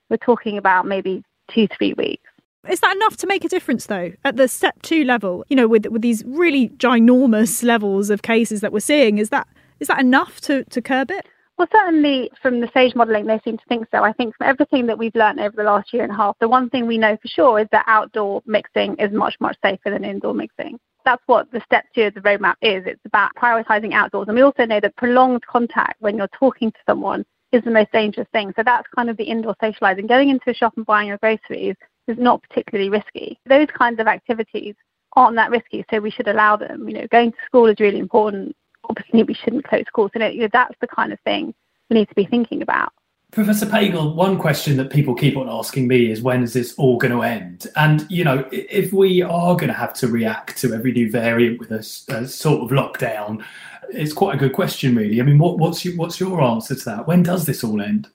We're 0.09 0.17
talking 0.17 0.57
about 0.57 0.85
maybe 0.85 1.21
two, 1.53 1.67
three 1.77 1.93
weeks. 1.93 2.23
Is 2.69 2.79
that 2.81 2.95
enough 2.95 3.17
to 3.17 3.27
make 3.27 3.43
a 3.45 3.49
difference, 3.49 3.85
though, 3.85 4.13
at 4.23 4.35
the 4.35 4.47
step 4.47 4.81
two 4.81 5.03
level? 5.03 5.45
You 5.49 5.55
know, 5.55 5.67
with 5.67 5.85
with 5.87 6.01
these 6.01 6.23
really 6.25 6.69
ginormous 6.69 7.63
levels 7.73 8.09
of 8.09 8.21
cases 8.21 8.61
that 8.61 8.71
we're 8.71 8.79
seeing, 8.79 9.17
is 9.17 9.29
that 9.29 9.47
is 9.79 9.87
that 9.87 9.99
enough 9.99 10.41
to, 10.41 10.63
to 10.65 10.81
curb 10.81 11.11
it? 11.11 11.27
Well, 11.57 11.67
certainly 11.71 12.29
from 12.39 12.61
the 12.61 12.69
SAGE 12.71 12.93
modelling, 12.95 13.25
they 13.25 13.39
seem 13.43 13.57
to 13.57 13.63
think 13.67 13.87
so. 13.89 14.03
I 14.03 14.13
think 14.13 14.35
from 14.35 14.47
everything 14.47 14.85
that 14.87 14.99
we've 14.99 15.15
learned 15.15 15.39
over 15.39 15.55
the 15.55 15.63
last 15.63 15.91
year 15.91 16.03
and 16.03 16.11
a 16.11 16.15
half, 16.15 16.37
the 16.39 16.47
one 16.47 16.69
thing 16.69 16.85
we 16.85 16.99
know 16.99 17.17
for 17.19 17.27
sure 17.27 17.59
is 17.59 17.67
that 17.71 17.83
outdoor 17.87 18.43
mixing 18.45 18.95
is 18.97 19.11
much, 19.11 19.35
much 19.39 19.57
safer 19.63 19.89
than 19.89 20.05
indoor 20.05 20.35
mixing. 20.35 20.79
That's 21.03 21.23
what 21.25 21.51
the 21.51 21.61
step 21.65 21.85
two 21.95 22.03
of 22.03 22.13
the 22.13 22.21
roadmap 22.21 22.55
is. 22.61 22.83
It's 22.85 23.01
about 23.05 23.31
prioritising 23.35 23.93
outdoors. 23.93 24.27
And 24.27 24.35
we 24.35 24.43
also 24.43 24.65
know 24.65 24.79
that 24.79 24.95
prolonged 24.97 25.47
contact 25.47 25.99
when 25.99 26.15
you're 26.15 26.29
talking 26.37 26.71
to 26.71 26.79
someone 26.87 27.25
is 27.51 27.63
the 27.63 27.71
most 27.71 27.91
dangerous 27.91 28.27
thing. 28.31 28.53
So 28.55 28.61
that's 28.63 28.87
kind 28.95 29.09
of 29.09 29.17
the 29.17 29.23
indoor 29.23 29.55
socialising. 29.55 30.07
Going 30.07 30.29
into 30.29 30.51
a 30.51 30.53
shop 30.53 30.73
and 30.77 30.85
buying 30.85 31.07
your 31.07 31.17
groceries 31.17 31.75
is 32.07 32.17
not 32.17 32.41
particularly 32.43 32.89
risky. 32.89 33.39
Those 33.45 33.67
kinds 33.67 33.99
of 33.99 34.07
activities 34.07 34.75
aren't 35.13 35.35
that 35.35 35.51
risky, 35.51 35.85
so 35.89 35.99
we 35.99 36.11
should 36.11 36.27
allow 36.27 36.55
them. 36.55 36.87
You 36.87 36.99
know, 36.99 37.07
going 37.07 37.31
to 37.31 37.37
school 37.47 37.67
is 37.67 37.79
really 37.79 37.99
important 37.99 38.55
obviously 38.89 39.23
we 39.23 39.33
shouldn't 39.33 39.65
close 39.65 39.85
schools. 39.87 40.11
You 40.13 40.21
know, 40.21 40.49
that's 40.51 40.75
the 40.81 40.87
kind 40.87 41.13
of 41.13 41.19
thing 41.21 41.53
we 41.89 41.95
need 41.95 42.09
to 42.09 42.15
be 42.15 42.25
thinking 42.25 42.61
about. 42.61 42.93
Professor 43.31 43.65
Pagel, 43.65 44.15
one 44.15 44.37
question 44.37 44.77
that 44.77 44.89
people 44.89 45.13
keep 45.13 45.35
on 45.35 45.49
asking 45.49 45.87
me 45.87 46.09
is 46.11 46.21
when 46.21 46.43
is 46.43 46.53
this 46.53 46.73
all 46.75 46.97
going 46.97 47.11
to 47.11 47.23
end? 47.23 47.67
And, 47.75 48.09
you 48.09 48.23
know, 48.23 48.47
if 48.51 48.93
we 48.93 49.21
are 49.21 49.55
going 49.55 49.67
to 49.67 49.73
have 49.73 49.93
to 49.95 50.07
react 50.07 50.57
to 50.59 50.73
every 50.73 50.93
new 50.93 51.11
variant 51.11 51.59
with 51.59 51.71
a, 51.71 51.79
a 52.13 52.25
sort 52.25 52.61
of 52.61 52.69
lockdown, 52.69 53.43
it's 53.89 54.13
quite 54.13 54.35
a 54.35 54.37
good 54.37 54.53
question, 54.53 54.95
really. 54.95 55.19
I 55.19 55.25
mean, 55.25 55.39
what, 55.39 55.57
what's, 55.57 55.83
your, 55.83 55.95
what's 55.97 56.21
your 56.21 56.41
answer 56.41 56.75
to 56.75 56.85
that? 56.85 57.07
When 57.07 57.21
does 57.21 57.45
this 57.45 57.65
all 57.65 57.81
end? 57.81 58.07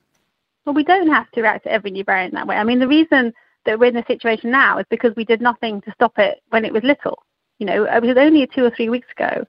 Well, 0.65 0.73
we 0.73 0.83
don't 0.83 1.09
have 1.09 1.29
to 1.31 1.41
react 1.41 1.65
to 1.65 1.71
every 1.71 1.91
new 1.91 2.03
variant 2.03 2.33
that 2.33 2.47
way. 2.47 2.55
I 2.55 2.63
mean, 2.63 2.79
the 2.79 2.87
reason 2.87 3.33
that 3.65 3.79
we're 3.79 3.87
in 3.87 3.95
the 3.95 4.05
situation 4.07 4.51
now 4.51 4.77
is 4.77 4.85
because 4.89 5.13
we 5.15 5.25
did 5.25 5.41
nothing 5.41 5.81
to 5.81 5.91
stop 5.93 6.17
it 6.19 6.41
when 6.49 6.65
it 6.65 6.73
was 6.73 6.83
little. 6.83 7.23
You 7.59 7.65
know, 7.65 7.85
it 7.85 8.01
was 8.01 8.17
only 8.17 8.47
two 8.47 8.65
or 8.65 8.71
three 8.71 8.89
weeks 8.89 9.07
ago 9.17 9.45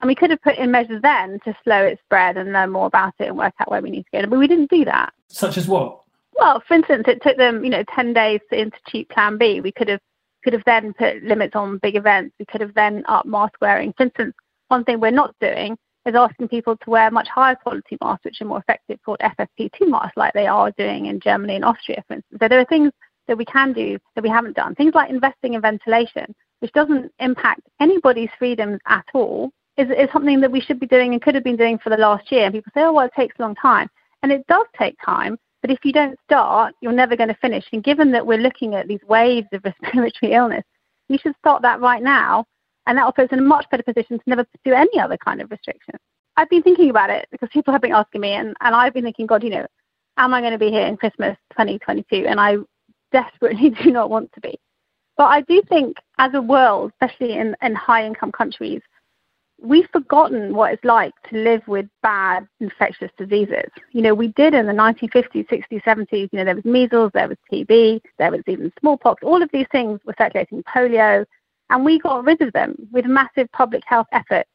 and 0.00 0.08
we 0.08 0.14
could 0.14 0.30
have 0.30 0.42
put 0.42 0.56
in 0.56 0.70
measures 0.70 1.02
then 1.02 1.38
to 1.44 1.56
slow 1.64 1.84
its 1.84 2.00
spread 2.02 2.36
and 2.36 2.52
learn 2.52 2.70
more 2.70 2.86
about 2.86 3.14
it 3.18 3.28
and 3.28 3.36
work 3.36 3.54
out 3.60 3.70
where 3.70 3.82
we 3.82 3.90
need 3.90 4.04
to 4.04 4.20
go. 4.20 4.26
But 4.26 4.38
we 4.38 4.46
didn't 4.46 4.70
do 4.70 4.84
that. 4.84 5.12
Such 5.28 5.58
as 5.58 5.66
what? 5.66 6.00
Well, 6.34 6.62
for 6.66 6.74
instance, 6.74 7.04
it 7.08 7.20
took 7.22 7.36
them, 7.36 7.64
you 7.64 7.70
know, 7.70 7.82
10 7.94 8.12
days 8.12 8.40
to 8.50 8.60
institute 8.60 9.08
Plan 9.08 9.38
B. 9.38 9.60
We 9.60 9.72
could 9.72 9.88
have 9.88 10.00
could 10.44 10.52
have 10.52 10.62
then 10.66 10.94
put 10.94 11.20
limits 11.24 11.56
on 11.56 11.78
big 11.78 11.96
events. 11.96 12.32
We 12.38 12.44
could 12.44 12.60
have 12.60 12.72
then 12.74 13.02
upped 13.08 13.26
mask 13.26 13.54
wearing. 13.60 13.92
For 13.96 14.04
instance, 14.04 14.34
one 14.68 14.84
thing 14.84 15.00
we're 15.00 15.10
not 15.10 15.34
doing 15.40 15.76
is 16.06 16.14
asking 16.14 16.46
people 16.46 16.76
to 16.76 16.90
wear 16.90 17.10
much 17.10 17.26
higher 17.28 17.56
quality 17.56 17.98
masks, 18.00 18.24
which 18.24 18.40
are 18.40 18.44
more 18.44 18.60
effective, 18.60 19.00
called 19.04 19.18
FFP2 19.18 19.88
masks, 19.88 20.16
like 20.16 20.32
they 20.34 20.46
are 20.46 20.70
doing 20.78 21.06
in 21.06 21.18
Germany 21.18 21.56
and 21.56 21.64
Austria, 21.64 22.04
for 22.06 22.14
instance. 22.14 22.38
So 22.40 22.46
there 22.46 22.60
are 22.60 22.64
things 22.66 22.92
that 23.28 23.38
we 23.38 23.44
can 23.44 23.72
do 23.72 23.98
that 24.14 24.24
we 24.24 24.28
haven't 24.28 24.56
done. 24.56 24.74
Things 24.74 24.94
like 24.94 25.10
investing 25.10 25.54
in 25.54 25.60
ventilation, 25.60 26.34
which 26.60 26.72
doesn't 26.72 27.12
impact 27.20 27.60
anybody's 27.80 28.30
freedoms 28.38 28.80
at 28.86 29.04
all, 29.14 29.50
is, 29.76 29.88
is 29.90 30.08
something 30.12 30.40
that 30.40 30.50
we 30.50 30.60
should 30.60 30.80
be 30.80 30.86
doing 30.86 31.12
and 31.12 31.22
could 31.22 31.34
have 31.34 31.44
been 31.44 31.56
doing 31.56 31.78
for 31.78 31.90
the 31.90 31.96
last 31.96 32.32
year. 32.32 32.44
And 32.44 32.54
people 32.54 32.72
say, 32.74 32.82
oh, 32.82 32.92
well, 32.92 33.06
it 33.06 33.12
takes 33.16 33.36
a 33.38 33.42
long 33.42 33.54
time. 33.54 33.88
And 34.22 34.32
it 34.32 34.44
does 34.48 34.66
take 34.76 34.96
time. 35.04 35.38
But 35.62 35.70
if 35.70 35.78
you 35.84 35.92
don't 35.92 36.18
start, 36.24 36.74
you're 36.80 36.92
never 36.92 37.16
going 37.16 37.28
to 37.28 37.36
finish. 37.36 37.64
And 37.72 37.82
given 37.82 38.10
that 38.12 38.26
we're 38.26 38.38
looking 38.38 38.74
at 38.74 38.88
these 38.88 39.00
waves 39.08 39.46
of 39.52 39.62
respiratory 39.64 40.32
illness, 40.32 40.64
you 41.08 41.18
should 41.18 41.34
start 41.38 41.62
that 41.62 41.80
right 41.80 42.02
now. 42.02 42.44
And 42.86 42.96
that 42.96 43.04
will 43.04 43.12
put 43.12 43.26
us 43.26 43.32
in 43.32 43.38
a 43.38 43.42
much 43.42 43.66
better 43.70 43.82
position 43.82 44.18
to 44.18 44.24
never 44.26 44.46
do 44.64 44.72
any 44.72 44.98
other 44.98 45.16
kind 45.18 45.40
of 45.40 45.50
restriction. 45.50 45.94
I've 46.36 46.48
been 46.48 46.62
thinking 46.62 46.90
about 46.90 47.10
it 47.10 47.26
because 47.30 47.48
people 47.52 47.72
have 47.72 47.82
been 47.82 47.92
asking 47.92 48.20
me, 48.20 48.32
and, 48.32 48.56
and 48.60 48.74
I've 48.74 48.94
been 48.94 49.04
thinking, 49.04 49.26
God, 49.26 49.42
you 49.42 49.50
know, 49.50 49.66
am 50.16 50.32
I 50.32 50.40
going 50.40 50.52
to 50.52 50.58
be 50.58 50.70
here 50.70 50.86
in 50.86 50.96
Christmas 50.96 51.36
2022? 51.52 52.26
And 52.26 52.40
I 52.40 52.56
desperately 53.12 53.70
do 53.82 53.90
not 53.90 54.10
want 54.10 54.32
to 54.32 54.40
be. 54.40 54.58
But 55.16 55.26
I 55.26 55.40
do 55.42 55.62
think, 55.68 55.96
as 56.18 56.32
a 56.34 56.42
world, 56.42 56.92
especially 56.92 57.32
in, 57.36 57.56
in 57.60 57.74
high 57.74 58.06
income 58.06 58.30
countries, 58.30 58.80
we've 59.60 59.88
forgotten 59.92 60.54
what 60.54 60.72
it's 60.72 60.84
like 60.84 61.12
to 61.30 61.36
live 61.38 61.66
with 61.66 61.86
bad 62.02 62.46
infectious 62.60 63.10
diseases. 63.18 63.70
You 63.90 64.02
know, 64.02 64.14
we 64.14 64.28
did 64.28 64.54
in 64.54 64.66
the 64.66 64.72
1950s, 64.72 65.48
60s, 65.48 65.82
70s. 65.82 66.28
You 66.30 66.38
know, 66.38 66.44
there 66.44 66.54
was 66.54 66.64
measles, 66.64 67.10
there 67.14 67.28
was 67.28 67.36
TB, 67.52 68.00
there 68.18 68.30
was 68.30 68.42
even 68.46 68.72
smallpox. 68.78 69.22
All 69.24 69.42
of 69.42 69.50
these 69.52 69.66
things 69.72 69.98
were 70.04 70.14
circulating, 70.16 70.62
polio, 70.62 71.24
and 71.70 71.84
we 71.84 71.98
got 71.98 72.24
rid 72.24 72.40
of 72.40 72.52
them 72.52 72.76
with 72.92 73.04
massive 73.04 73.50
public 73.52 73.82
health 73.86 74.06
efforts 74.12 74.48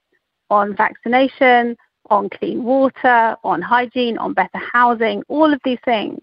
on 0.49 0.75
vaccination, 0.75 1.75
on 2.09 2.29
clean 2.29 2.63
water, 2.63 3.35
on 3.43 3.61
hygiene, 3.61 4.17
on 4.17 4.33
better 4.33 4.49
housing, 4.73 5.23
all 5.27 5.53
of 5.53 5.59
these 5.63 5.79
things. 5.85 6.19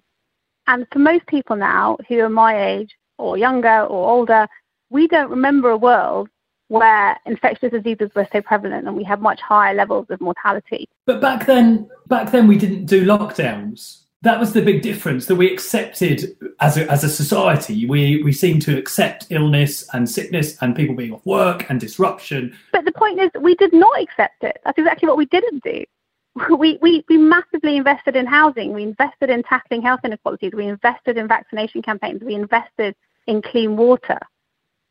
And 0.71 0.87
for 0.93 1.01
most 1.01 1.27
people 1.27 1.57
now 1.57 1.99
who 2.09 2.21
are 2.21 2.29
my 2.29 2.65
age 2.65 2.97
or 3.19 3.37
younger 3.37 3.81
or 3.81 4.09
older, 4.09 4.47
we 4.89 5.09
don't 5.09 5.29
remember 5.29 5.71
a 5.71 5.77
world 5.77 6.29
where 6.69 7.19
infectious 7.27 7.73
diseases 7.73 8.09
were 8.15 8.29
so 8.33 8.41
prevalent 8.41 8.87
and 8.87 8.97
we 8.97 9.03
had 9.03 9.21
much 9.21 9.41
higher 9.41 9.75
levels 9.75 10.07
of 10.11 10.21
mortality. 10.21 10.89
But 11.07 11.21
back 11.21 11.47
then, 11.47 11.91
back 12.07 12.31
then 12.31 12.47
we 12.47 12.57
didn't 12.57 12.85
do 12.85 13.05
lockdowns. 13.05 14.03
That 14.23 14.39
was 14.39 14.53
the 14.53 14.63
big 14.63 14.81
difference 14.83 15.27
that 15.27 15.35
we 15.35 15.53
accepted 15.53 16.37
as 16.61 16.77
a, 16.77 16.89
as 16.89 17.03
a 17.03 17.09
society. 17.09 17.87
We 17.87 18.23
we 18.23 18.33
seem 18.33 18.61
to 18.61 18.79
accept 18.79 19.27
illness 19.31 19.89
and 19.93 20.09
sickness 20.09 20.57
and 20.63 20.77
people 20.77 20.95
being 20.95 21.15
off 21.15 21.27
work 21.27 21.69
and 21.69 21.81
disruption. 21.81 22.57
But 22.71 22.85
the 22.85 22.93
point 22.93 23.19
is, 23.19 23.31
we 23.41 23.57
did 23.57 23.73
not 23.73 24.01
accept 24.01 24.45
it. 24.45 24.61
That's 24.65 24.79
exactly 24.79 25.09
what 25.09 25.17
we 25.17 25.27
didn't 25.27 25.65
do. 25.65 25.85
We, 26.35 26.79
we, 26.81 27.05
we 27.09 27.17
massively 27.17 27.77
invested 27.77 28.15
in 28.17 28.27
housing. 28.27 28.73
We 28.73 28.85
invested 28.85 29.31
in 29.31 29.43
tackling 29.43 29.83
health 29.83 30.01
inequalities. 30.05 30.53
We 30.55 30.67
invested 30.67 31.19
in 31.19 31.27
vaccination 31.27 31.83
campaigns. 31.83 32.23
We 32.23 32.35
invested 32.35 32.95
in 33.27 33.43
clean 33.43 33.77
water 33.77 34.19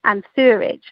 and 0.03 0.23
sewerage 0.35 0.83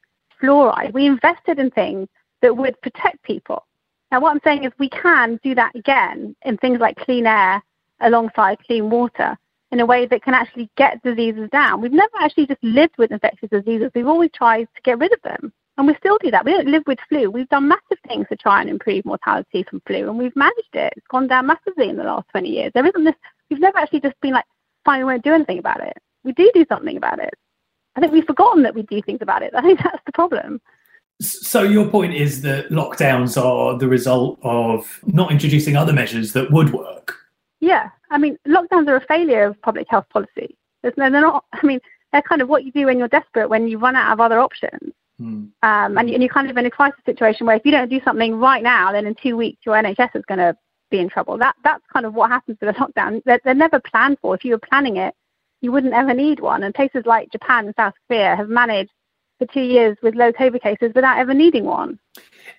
fluoride. 0.42 0.94
We 0.94 1.06
invested 1.06 1.60
in 1.60 1.72
things 1.72 2.08
that 2.42 2.56
would 2.56 2.80
protect 2.82 3.24
people. 3.24 3.66
Now, 4.12 4.22
what 4.22 4.32
I'm 4.32 4.42
saying 4.44 4.64
is 4.64 4.72
we 4.80 4.90
can 4.90 5.40
do 5.44 5.54
that 5.56 5.76
again 5.76 6.36
in 6.44 6.58
things 6.58 6.80
like 6.80 6.96
clean 6.98 7.28
air 7.28 7.62
alongside 8.00 8.60
clean 8.66 8.90
water 8.90 9.38
in 9.72 9.80
a 9.82 9.86
way 9.86 10.06
that 10.06 10.24
can 10.24 10.34
actually 10.34 10.70
get 10.78 11.02
diseases 11.04 11.50
down. 11.52 11.82
We've 11.82 11.92
never 11.92 12.14
actually 12.20 12.48
just 12.48 12.64
lived 12.64 12.98
with 12.98 13.12
infectious 13.12 13.50
diseases. 13.50 13.92
We've 13.94 14.08
always 14.08 14.32
tried 14.34 14.68
to 14.76 14.82
get 14.84 15.00
rid 15.00 15.12
of 15.12 15.22
them. 15.24 15.52
And 15.78 15.86
we 15.86 15.96
still 15.96 16.18
do 16.18 16.32
that. 16.32 16.44
We 16.44 16.54
don't 16.54 16.68
live 16.68 16.84
with 16.88 16.98
flu. 17.08 17.30
We've 17.30 17.50
done 17.50 17.68
massive 17.68 18.00
things 18.08 18.26
to 18.30 18.36
try 18.36 18.62
and 18.62 18.70
improve 18.70 19.06
mortality 19.06 19.64
from 19.64 19.82
flu, 19.86 20.10
and 20.10 20.18
we've 20.18 20.36
managed 20.36 20.74
it. 20.74 20.94
It's 20.98 21.08
gone 21.08 21.28
down 21.28 21.46
massively 21.46 21.90
in 21.90 21.98
the 21.98 22.04
last 22.04 22.28
20 22.30 22.50
years. 22.50 22.72
There 22.74 22.86
isn't 22.86 23.04
this, 23.04 23.16
we've 23.50 23.60
never 23.60 23.78
actually 23.78 24.02
just 24.02 24.20
been 24.22 24.34
like, 24.34 24.46
fine, 24.86 25.00
we 25.00 25.06
won't 25.06 25.24
do 25.24 25.34
anything 25.34 25.60
about 25.60 25.82
it. 25.82 25.98
We 26.24 26.32
do 26.32 26.50
do 26.54 26.66
something 26.68 26.98
about 26.98 27.20
it. 27.20 27.34
I 27.96 28.00
think 28.00 28.12
we've 28.12 28.26
forgotten 28.26 28.64
that 28.64 28.74
we 28.74 28.84
do 28.84 29.02
things 29.02 29.20
about 29.22 29.44
it. 29.44 29.54
I 29.56 29.62
think 29.62 29.80
that's 29.84 30.04
the 30.06 30.12
problem. 30.12 30.62
So 31.22 31.64
your 31.64 31.88
point 31.88 32.14
is 32.14 32.42
that 32.44 32.70
lockdowns 32.70 33.42
are 33.44 33.78
the 33.78 33.88
result 33.88 34.40
of 34.44 35.00
not 35.06 35.32
introducing 35.32 35.76
other 35.76 35.94
measures 35.94 36.34
that 36.34 36.52
would 36.52 36.74
work. 36.74 37.16
Yeah, 37.60 37.90
I 38.12 38.18
mean, 38.18 38.38
lockdowns 38.48 38.88
are 38.88 38.98
a 38.98 39.06
failure 39.06 39.46
of 39.46 39.62
public 39.62 39.88
health 39.90 40.06
policy. 40.10 40.56
There's 40.82 40.96
no, 40.96 41.10
they're 41.10 41.22
not. 41.22 41.46
I 41.54 41.66
mean, 41.66 41.80
they're 42.12 42.22
kind 42.22 42.42
of 42.42 42.50
what 42.50 42.64
you 42.64 42.72
do 42.72 42.86
when 42.86 43.00
you're 43.00 43.08
desperate, 43.08 43.50
when 43.50 43.68
you 43.68 43.80
run 43.80 43.96
out 43.96 44.14
of 44.14 44.20
other 44.20 44.40
options. 44.40 44.94
Hmm. 45.20 45.46
Um, 45.64 45.98
and, 45.98 46.10
and 46.10 46.22
you're 46.22 46.30
kind 46.30 46.50
of 46.50 46.58
in 46.58 46.66
a 46.66 46.72
crisis 46.72 47.00
situation 47.06 47.48
where 47.48 47.56
if 47.56 47.66
you 47.66 47.72
don't 47.72 47.90
do 47.90 48.02
something 48.04 48.36
right 48.36 48.62
now, 48.62 48.92
then 48.92 49.06
in 49.08 49.16
two 49.16 49.36
weeks 49.36 49.60
your 49.66 49.76
NHS 49.76 50.16
is 50.16 50.26
going 50.26 50.40
to 50.40 50.56
be 50.92 51.00
in 51.00 51.10
trouble. 51.10 51.38
That 51.38 51.56
that's 51.64 51.84
kind 51.92 52.06
of 52.06 52.14
what 52.14 52.30
happens 52.30 52.58
with 52.62 52.76
a 52.76 52.80
lockdown. 52.80 53.22
They're, 53.26 53.42
they're 53.44 53.54
never 53.54 53.80
planned 53.80 54.20
for. 54.22 54.36
If 54.36 54.46
you 54.46 54.52
were 54.52 54.60
planning 54.60 54.98
it, 54.98 55.14
you 55.62 55.72
wouldn't 55.72 55.94
ever 55.94 56.14
need 56.14 56.40
one. 56.40 56.64
And 56.64 56.74
places 56.74 57.04
like 57.06 57.32
Japan 57.32 57.66
and 57.66 57.76
South 57.76 57.94
Korea 58.08 58.36
have 58.36 58.50
managed 58.50 58.92
for 59.40 59.46
two 59.48 59.62
years 59.62 59.98
with 60.02 60.16
low 60.16 60.32
COVID 60.32 60.62
cases 60.62 60.92
without 60.96 61.20
ever 61.20 61.34
needing 61.34 61.66
one. 61.66 62.00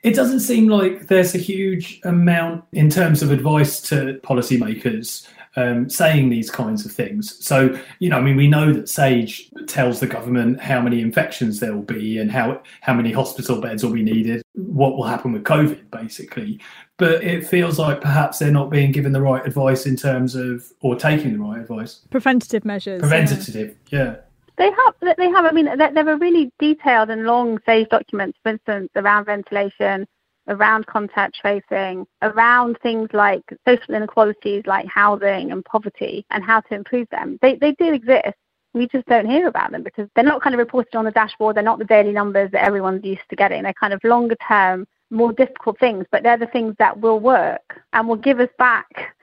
It 0.03 0.15
doesn't 0.15 0.41
seem 0.41 0.69
like 0.69 1.09
there's 1.09 1.35
a 1.35 1.39
huge 1.39 2.01
amount 2.05 2.65
in 2.73 2.89
terms 2.89 3.23
of 3.23 3.33
advice 3.33 3.81
to 3.83 4.21
policymakers 4.23 5.27
um, 5.59 5.91
saying 5.91 6.29
these 6.29 6.51
kinds 6.51 6.87
of 6.87 6.93
things. 6.93 7.45
So, 7.45 7.77
you 7.99 8.09
know, 8.09 8.19
I 8.19 8.21
mean, 8.21 8.37
we 8.37 8.47
know 8.47 8.73
that 8.73 8.89
SAGE 8.89 9.51
tells 9.67 9.99
the 9.99 10.07
government 10.07 10.61
how 10.61 10.81
many 10.81 11.01
infections 11.01 11.59
there 11.59 11.75
will 11.75 11.83
be 11.83 12.19
and 12.19 12.31
how 12.31 12.63
how 12.81 12.95
many 12.95 13.11
hospital 13.11 13.61
beds 13.61 13.83
will 13.83 13.93
be 13.93 14.05
needed, 14.05 14.43
what 14.55 14.97
will 14.97 15.05
happen 15.05 15.33
with 15.33 15.43
COVID, 15.43 15.91
basically. 15.91 16.61
But 16.97 17.25
it 17.25 17.47
feels 17.47 17.79
like 17.79 18.01
perhaps 18.01 18.39
they're 18.39 18.53
not 18.53 18.71
being 18.71 18.93
given 18.93 19.13
the 19.13 19.21
right 19.21 19.45
advice 19.45 19.85
in 19.87 19.97
terms 19.97 20.37
of 20.37 20.65
or 20.81 20.95
taking 20.95 21.33
the 21.33 21.41
right 21.41 21.61
advice. 21.61 22.03
Preventative 22.11 22.65
measures. 22.65 23.01
Preventative, 23.01 23.77
yeah. 23.91 23.99
yeah. 23.99 24.17
They 24.59 24.71
have. 24.71 25.17
They 25.17 25.29
have. 25.29 25.45
I 25.45 25.53
mean, 25.53 25.67
there 25.77 26.09
are 26.09 26.17
really 26.17 26.53
detailed 26.59 27.11
and 27.11 27.25
long 27.25 27.61
SAGE 27.67 27.89
documents, 27.89 28.39
for 28.43 28.51
instance, 28.51 28.91
around 28.97 29.27
ventilation, 29.27 30.07
around 30.49 30.87
contact 30.87 31.37
tracing, 31.41 32.07
around 32.23 32.77
things 32.83 33.09
like 33.13 33.43
social 33.67 33.95
inequalities 33.95 34.63
like 34.67 34.87
housing 34.87 35.53
and 35.53 35.65
poverty 35.65 36.25
and 36.31 36.43
how 36.43 36.61
to 36.61 36.75
improve 36.75 37.09
them. 37.11 37.39
They, 37.43 37.57
they 37.57 37.73
do 37.73 37.93
exist. 37.93 38.37
We 38.75 38.87
just 38.89 39.07
don't 39.07 39.29
hear 39.29 39.49
about 39.49 39.73
them 39.73 39.83
because 39.83 40.09
they're 40.15 40.25
not 40.25 40.43
kind 40.43 40.55
of 40.55 40.59
reported 40.59 40.95
on 40.95 41.05
the 41.05 41.11
dashboard. 41.11 41.57
They're 41.57 41.63
not 41.63 41.79
the 41.79 41.85
daily 41.85 42.13
numbers 42.13 42.51
that 42.53 42.65
everyone's 42.65 43.05
used 43.05 43.23
to 43.31 43.37
getting. 43.37 43.63
They're 43.63 43.73
kind 43.75 43.93
of 43.93 44.01
longer 44.05 44.37
term, 44.47 44.87
more 45.11 45.33
difficult 45.33 45.79
things, 45.81 46.05
but 46.13 46.23
they're 46.23 46.37
the 46.37 46.47
things 46.47 46.75
that 46.79 46.99
will 47.01 47.21
work 47.21 47.81
and 47.93 48.07
will 48.07 48.17
give 48.17 48.41
us 48.41 48.51
back 48.59 49.15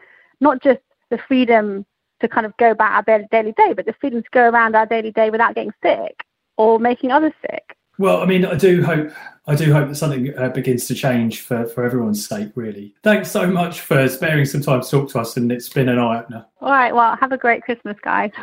not 0.42 0.62
just 0.62 0.80
the 1.10 1.20
freedom 1.28 1.86
to 2.22 2.28
kind 2.28 2.46
of 2.46 2.56
go 2.58 2.72
about 2.72 3.08
our 3.08 3.22
daily 3.32 3.54
day, 3.54 3.74
but 3.74 3.86
the 3.86 3.94
freedom 4.00 4.22
to 4.22 4.30
go 4.32 4.50
around 4.50 4.76
our 4.76 4.86
daily 4.86 5.12
day 5.12 5.30
without 5.30 5.56
getting 5.56 5.74
sick 5.84 6.26
or 6.58 6.80
making 6.80 7.12
others 7.12 7.34
sick. 7.42 7.75
Well, 7.98 8.22
I 8.22 8.26
mean, 8.26 8.46
I 8.46 8.56
do 8.56 8.84
hope 8.84 9.12
I 9.48 9.56
do 9.56 9.72
hope 9.72 9.90
that 9.90 9.96
something 9.96 10.36
uh, 10.38 10.50
begins 10.50 10.86
to 10.88 10.96
change 10.96 11.42
for, 11.42 11.66
for 11.68 11.84
everyone's 11.84 12.28
sake. 12.28 12.50
Really, 12.56 12.96
thanks 13.04 13.30
so 13.32 13.48
much 13.48 13.82
for 13.82 14.08
sparing 14.10 14.46
some 14.46 14.62
time 14.62 14.82
to 14.82 14.90
talk 14.90 15.10
to 15.12 15.20
us, 15.20 15.38
and 15.38 15.52
it's 15.52 15.70
been 15.70 15.88
an 15.90 16.00
eye 16.00 16.20
opener. 16.20 16.46
All 16.62 16.72
right, 16.72 16.94
well, 16.94 17.16
have 17.16 17.32
a 17.32 17.38
great 17.38 17.64
Christmas, 17.64 17.98
guys. 18.04 18.32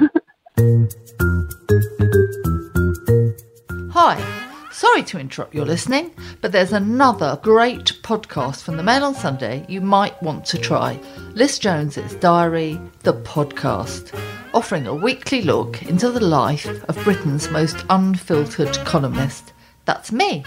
Hi. 3.93 4.39
Sorry 4.73 5.03
to 5.05 5.19
interrupt 5.19 5.55
your 5.55 5.67
listening, 5.67 6.13
but 6.41 6.51
there's 6.51 6.73
another 6.73 7.39
great 7.43 7.93
podcast 8.03 8.63
from 8.63 8.79
the 8.79 8.83
Mail 8.83 9.05
on 9.05 9.15
Sunday 9.15 9.67
you 9.69 9.83
might 9.83 10.21
want 10.23 10.47
to 10.47 10.59
try. 10.59 10.99
Liz 11.35 11.59
Jones's 11.59 12.15
Diary, 12.15 12.81
the 13.01 13.13
podcast 13.13 14.19
offering 14.55 14.87
a 14.87 14.95
weekly 14.95 15.43
look 15.43 15.83
into 15.83 16.11
the 16.11 16.21
life 16.21 16.67
of 16.89 17.05
Britain's 17.05 17.51
most 17.51 17.85
unfiltered 17.91 18.75
columnist. 18.85 19.53
That's 19.85 20.13
me. 20.13 20.45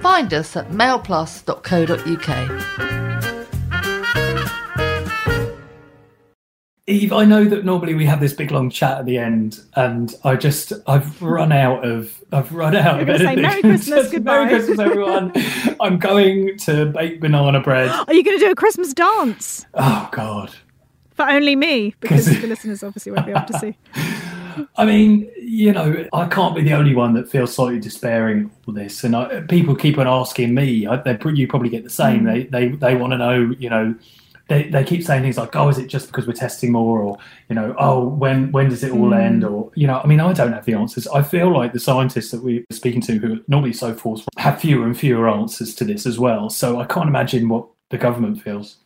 Find 0.00 0.32
us 0.32 0.56
at 0.56 0.70
mailplus.co.uk. 0.70 2.86
Eve, 6.88 7.12
I 7.12 7.24
know 7.24 7.44
that 7.44 7.64
normally 7.64 7.94
we 7.94 8.06
have 8.06 8.20
this 8.20 8.32
big 8.32 8.52
long 8.52 8.70
chat 8.70 8.98
at 8.98 9.06
the 9.06 9.18
end, 9.18 9.58
and 9.74 10.14
I 10.22 10.36
just 10.36 10.72
I've 10.86 11.20
run 11.20 11.50
out 11.50 11.84
of 11.84 12.22
I've 12.30 12.52
run 12.52 12.76
out 12.76 13.00
You're 13.00 13.16
of 13.16 13.20
anything. 13.20 13.36
Say 13.38 13.42
Merry 13.42 13.60
Christmas, 13.60 14.08
goodbye. 14.12 14.44
Merry 14.44 14.48
Christmas, 14.50 14.78
everyone. 14.78 15.32
I'm 15.80 15.98
going 15.98 16.56
to 16.58 16.86
bake 16.86 17.20
banana 17.20 17.60
bread. 17.60 17.90
Are 18.06 18.14
you 18.14 18.22
going 18.22 18.38
to 18.38 18.44
do 18.44 18.52
a 18.52 18.54
Christmas 18.54 18.94
dance? 18.94 19.66
Oh 19.74 20.08
God! 20.12 20.54
For 21.16 21.28
only 21.28 21.56
me, 21.56 21.94
because 22.00 22.26
the 22.40 22.46
listeners 22.46 22.82
obviously 22.82 23.12
won't 23.12 23.26
be 23.26 23.32
able 23.32 23.46
to 23.46 23.58
see. 23.58 23.76
I 24.76 24.86
mean, 24.86 25.30
you 25.36 25.72
know, 25.72 26.06
I 26.12 26.26
can't 26.28 26.54
be 26.54 26.62
the 26.62 26.72
only 26.72 26.94
one 26.94 27.12
that 27.14 27.28
feels 27.28 27.54
slightly 27.54 27.80
despairing 27.80 28.50
all 28.66 28.74
this, 28.74 29.04
and 29.04 29.16
I, 29.16 29.40
people 29.42 29.74
keep 29.74 29.98
on 29.98 30.06
asking 30.06 30.54
me. 30.54 30.86
I, 30.86 30.96
they, 30.96 31.18
you 31.32 31.48
probably 31.48 31.68
get 31.68 31.84
the 31.84 31.90
same. 31.90 32.24
Mm. 32.24 32.50
They 32.50 32.68
they 32.68 32.76
they 32.76 32.94
want 32.94 33.12
to 33.12 33.18
know, 33.18 33.54
you 33.58 33.70
know 33.70 33.94
they, 34.48 34.68
they 34.68 34.84
keep 34.84 35.02
saying 35.02 35.22
things 35.22 35.38
like, 35.38 35.56
"Oh, 35.56 35.68
is 35.68 35.78
it 35.78 35.88
just 35.88 36.06
because 36.06 36.26
we're 36.26 36.32
testing 36.32 36.72
more?" 36.72 37.00
or 37.00 37.18
you 37.48 37.54
know, 37.54 37.74
"Oh, 37.78 38.06
when 38.06 38.52
when 38.52 38.68
does 38.68 38.84
it 38.84 38.92
all 38.92 39.10
mm. 39.10 39.20
end?" 39.20 39.44
or 39.44 39.70
you 39.74 39.86
know, 39.86 40.00
I 40.02 40.06
mean, 40.06 40.20
I 40.20 40.32
don't 40.32 40.52
have 40.52 40.64
the 40.64 40.74
answers. 40.74 41.06
I 41.08 41.22
feel 41.22 41.52
like 41.52 41.72
the 41.72 41.80
scientists 41.80 42.30
that 42.30 42.42
we're 42.42 42.64
speaking 42.70 43.00
to, 43.02 43.18
who 43.18 43.34
are 43.34 43.38
normally 43.48 43.72
so 43.72 43.94
forceful, 43.94 44.28
have 44.36 44.60
fewer 44.60 44.86
and 44.86 44.96
fewer 44.96 45.28
answers 45.28 45.74
to 45.76 45.84
this 45.84 46.06
as 46.06 46.18
well. 46.18 46.48
So 46.48 46.80
I 46.80 46.86
can't 46.86 47.08
imagine 47.08 47.48
what 47.48 47.66
the 47.90 47.98
government 47.98 48.40
feels. 48.40 48.78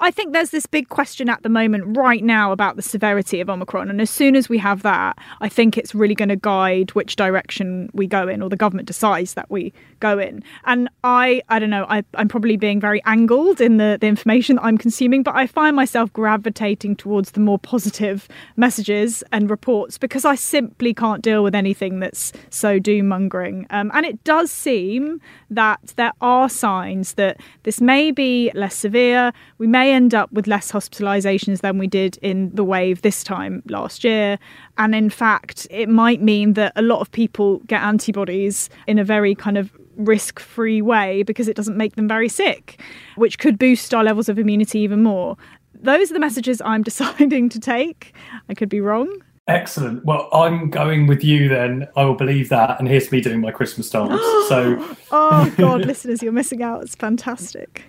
I 0.00 0.12
think 0.12 0.32
there's 0.32 0.50
this 0.50 0.66
big 0.66 0.88
question 0.88 1.28
at 1.28 1.42
the 1.42 1.48
moment 1.48 1.96
right 1.96 2.22
now 2.22 2.52
about 2.52 2.76
the 2.76 2.82
severity 2.82 3.40
of 3.40 3.50
Omicron. 3.50 3.90
And 3.90 4.00
as 4.00 4.10
soon 4.10 4.36
as 4.36 4.48
we 4.48 4.56
have 4.58 4.82
that, 4.82 5.18
I 5.40 5.48
think 5.48 5.76
it's 5.76 5.92
really 5.92 6.14
going 6.14 6.28
to 6.28 6.36
guide 6.36 6.92
which 6.92 7.16
direction 7.16 7.90
we 7.92 8.06
go 8.06 8.28
in 8.28 8.40
or 8.40 8.48
the 8.48 8.56
government 8.56 8.86
decides 8.86 9.34
that 9.34 9.50
we 9.50 9.72
go 9.98 10.20
in. 10.20 10.44
And 10.64 10.88
I, 11.02 11.42
I 11.48 11.58
don't 11.58 11.70
know, 11.70 11.84
I, 11.88 12.04
am 12.14 12.28
probably 12.28 12.56
being 12.56 12.80
very 12.80 13.02
angled 13.06 13.60
in 13.60 13.78
the, 13.78 13.98
the 14.00 14.06
information 14.06 14.56
that 14.56 14.64
I'm 14.64 14.78
consuming, 14.78 15.24
but 15.24 15.34
I 15.34 15.48
find 15.48 15.74
myself 15.74 16.12
gravitating 16.12 16.94
towards 16.94 17.32
the 17.32 17.40
more 17.40 17.58
positive 17.58 18.28
messages 18.56 19.24
and 19.32 19.50
reports 19.50 19.98
because 19.98 20.24
I 20.24 20.36
simply 20.36 20.94
can't 20.94 21.22
deal 21.22 21.42
with 21.42 21.56
anything 21.56 21.98
that's 21.98 22.32
so 22.50 22.78
doom 22.78 23.08
mongering. 23.08 23.66
Um, 23.70 23.90
and 23.92 24.06
it 24.06 24.22
does 24.22 24.52
seem 24.52 25.20
that 25.50 25.94
there 25.96 26.12
are 26.20 26.48
signs 26.48 27.14
that 27.14 27.40
this 27.64 27.80
may 27.80 28.12
be 28.12 28.52
less 28.54 28.76
severe. 28.76 29.32
We 29.58 29.66
may 29.66 29.87
may 29.88 29.94
end 29.94 30.14
up 30.14 30.30
with 30.32 30.46
less 30.46 30.70
hospitalizations 30.70 31.60
than 31.60 31.78
we 31.78 31.86
did 31.86 32.18
in 32.18 32.54
the 32.54 32.64
wave 32.64 33.02
this 33.02 33.24
time 33.24 33.62
last 33.66 34.04
year. 34.04 34.38
And 34.76 34.94
in 34.94 35.10
fact, 35.10 35.66
it 35.70 35.88
might 35.88 36.20
mean 36.20 36.54
that 36.54 36.72
a 36.76 36.82
lot 36.82 37.00
of 37.00 37.10
people 37.10 37.58
get 37.66 37.82
antibodies 37.82 38.68
in 38.86 38.98
a 38.98 39.04
very 39.04 39.34
kind 39.34 39.56
of 39.56 39.70
risk 39.96 40.38
free 40.38 40.82
way 40.82 41.22
because 41.22 41.48
it 41.48 41.56
doesn't 41.56 41.76
make 41.76 41.96
them 41.96 42.06
very 42.06 42.28
sick, 42.28 42.80
which 43.16 43.38
could 43.38 43.58
boost 43.58 43.94
our 43.94 44.04
levels 44.04 44.28
of 44.28 44.38
immunity 44.38 44.80
even 44.80 45.02
more. 45.02 45.36
Those 45.74 46.10
are 46.10 46.14
the 46.14 46.20
messages 46.20 46.60
I'm 46.64 46.82
deciding 46.90 47.48
to 47.50 47.60
take. 47.60 48.14
I 48.48 48.54
could 48.54 48.68
be 48.68 48.80
wrong. 48.80 49.08
Excellent. 49.46 50.04
Well, 50.04 50.28
I'm 50.32 50.68
going 50.68 51.06
with 51.06 51.24
you 51.24 51.48
then. 51.48 51.88
I 51.96 52.04
will 52.04 52.14
believe 52.14 52.50
that. 52.50 52.78
And 52.78 52.86
here's 52.86 53.10
me 53.10 53.22
doing 53.22 53.40
my 53.40 53.50
Christmas 53.50 53.88
dance. 53.88 54.20
so, 54.48 54.96
oh, 55.10 55.54
God, 55.56 55.80
listeners, 55.86 56.22
you're 56.22 56.32
missing 56.32 56.62
out. 56.62 56.82
It's 56.82 56.94
fantastic. 56.94 57.84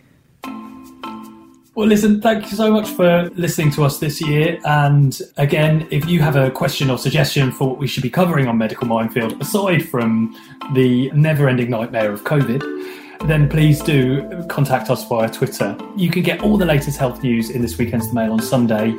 Well, 1.75 1.87
listen, 1.87 2.19
thank 2.19 2.49
you 2.51 2.57
so 2.57 2.71
much 2.71 2.89
for 2.89 3.29
listening 3.35 3.71
to 3.71 3.83
us 3.85 3.99
this 3.99 4.19
year. 4.19 4.59
And 4.65 5.17
again, 5.37 5.87
if 5.91 6.07
you 6.07 6.19
have 6.21 6.35
a 6.35 6.51
question 6.51 6.89
or 6.89 6.97
suggestion 6.97 7.51
for 7.51 7.69
what 7.69 7.77
we 7.77 7.87
should 7.87 8.03
be 8.03 8.09
covering 8.09 8.47
on 8.47 8.57
Medical 8.57 8.87
Minefield, 8.87 9.41
aside 9.41 9.87
from 9.87 10.35
the 10.73 11.09
never 11.11 11.47
ending 11.47 11.69
nightmare 11.69 12.11
of 12.11 12.23
COVID, 12.23 13.27
then 13.27 13.47
please 13.47 13.81
do 13.81 14.43
contact 14.49 14.89
us 14.89 15.07
via 15.07 15.29
Twitter. 15.29 15.77
You 15.95 16.09
can 16.09 16.23
get 16.23 16.41
all 16.41 16.57
the 16.57 16.65
latest 16.65 16.97
health 16.97 17.21
news 17.21 17.49
in 17.49 17.61
this 17.61 17.77
weekend's 17.77 18.11
Mail 18.13 18.33
on 18.33 18.41
Sunday 18.41 18.95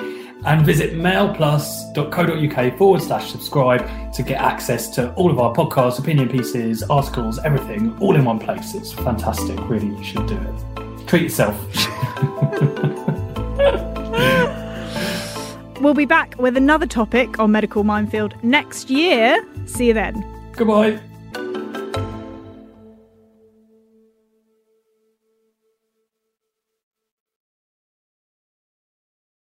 and 0.47 0.65
visit 0.65 0.95
mailplus.co.uk 0.95 2.79
forward 2.79 3.03
slash 3.03 3.31
subscribe 3.31 4.13
to 4.15 4.23
get 4.23 4.41
access 4.41 4.89
to 4.95 5.13
all 5.15 5.31
of 5.31 5.39
our 5.39 5.53
podcasts, 5.55 5.99
opinion 5.99 6.29
pieces, 6.29 6.83
articles, 6.85 7.39
everything 7.41 7.95
all 7.99 8.17
in 8.17 8.25
one 8.25 8.39
place. 8.39 8.75
It's 8.75 8.93
fantastic. 8.93 9.59
Really, 9.69 9.89
you 9.89 10.05
should 10.05 10.27
do 10.27 10.37
it. 10.37 10.80
Treat 11.11 11.23
yourself. 11.23 11.57
we'll 15.81 15.93
be 15.93 16.05
back 16.05 16.37
with 16.39 16.57
another 16.57 16.87
topic 16.87 17.41
on 17.41 17.51
Medical 17.51 17.83
Minefield 17.83 18.37
next 18.45 18.91
year. 18.91 19.45
See 19.67 19.89
you 19.89 19.93
then. 19.93 20.25
Goodbye. 20.53 21.01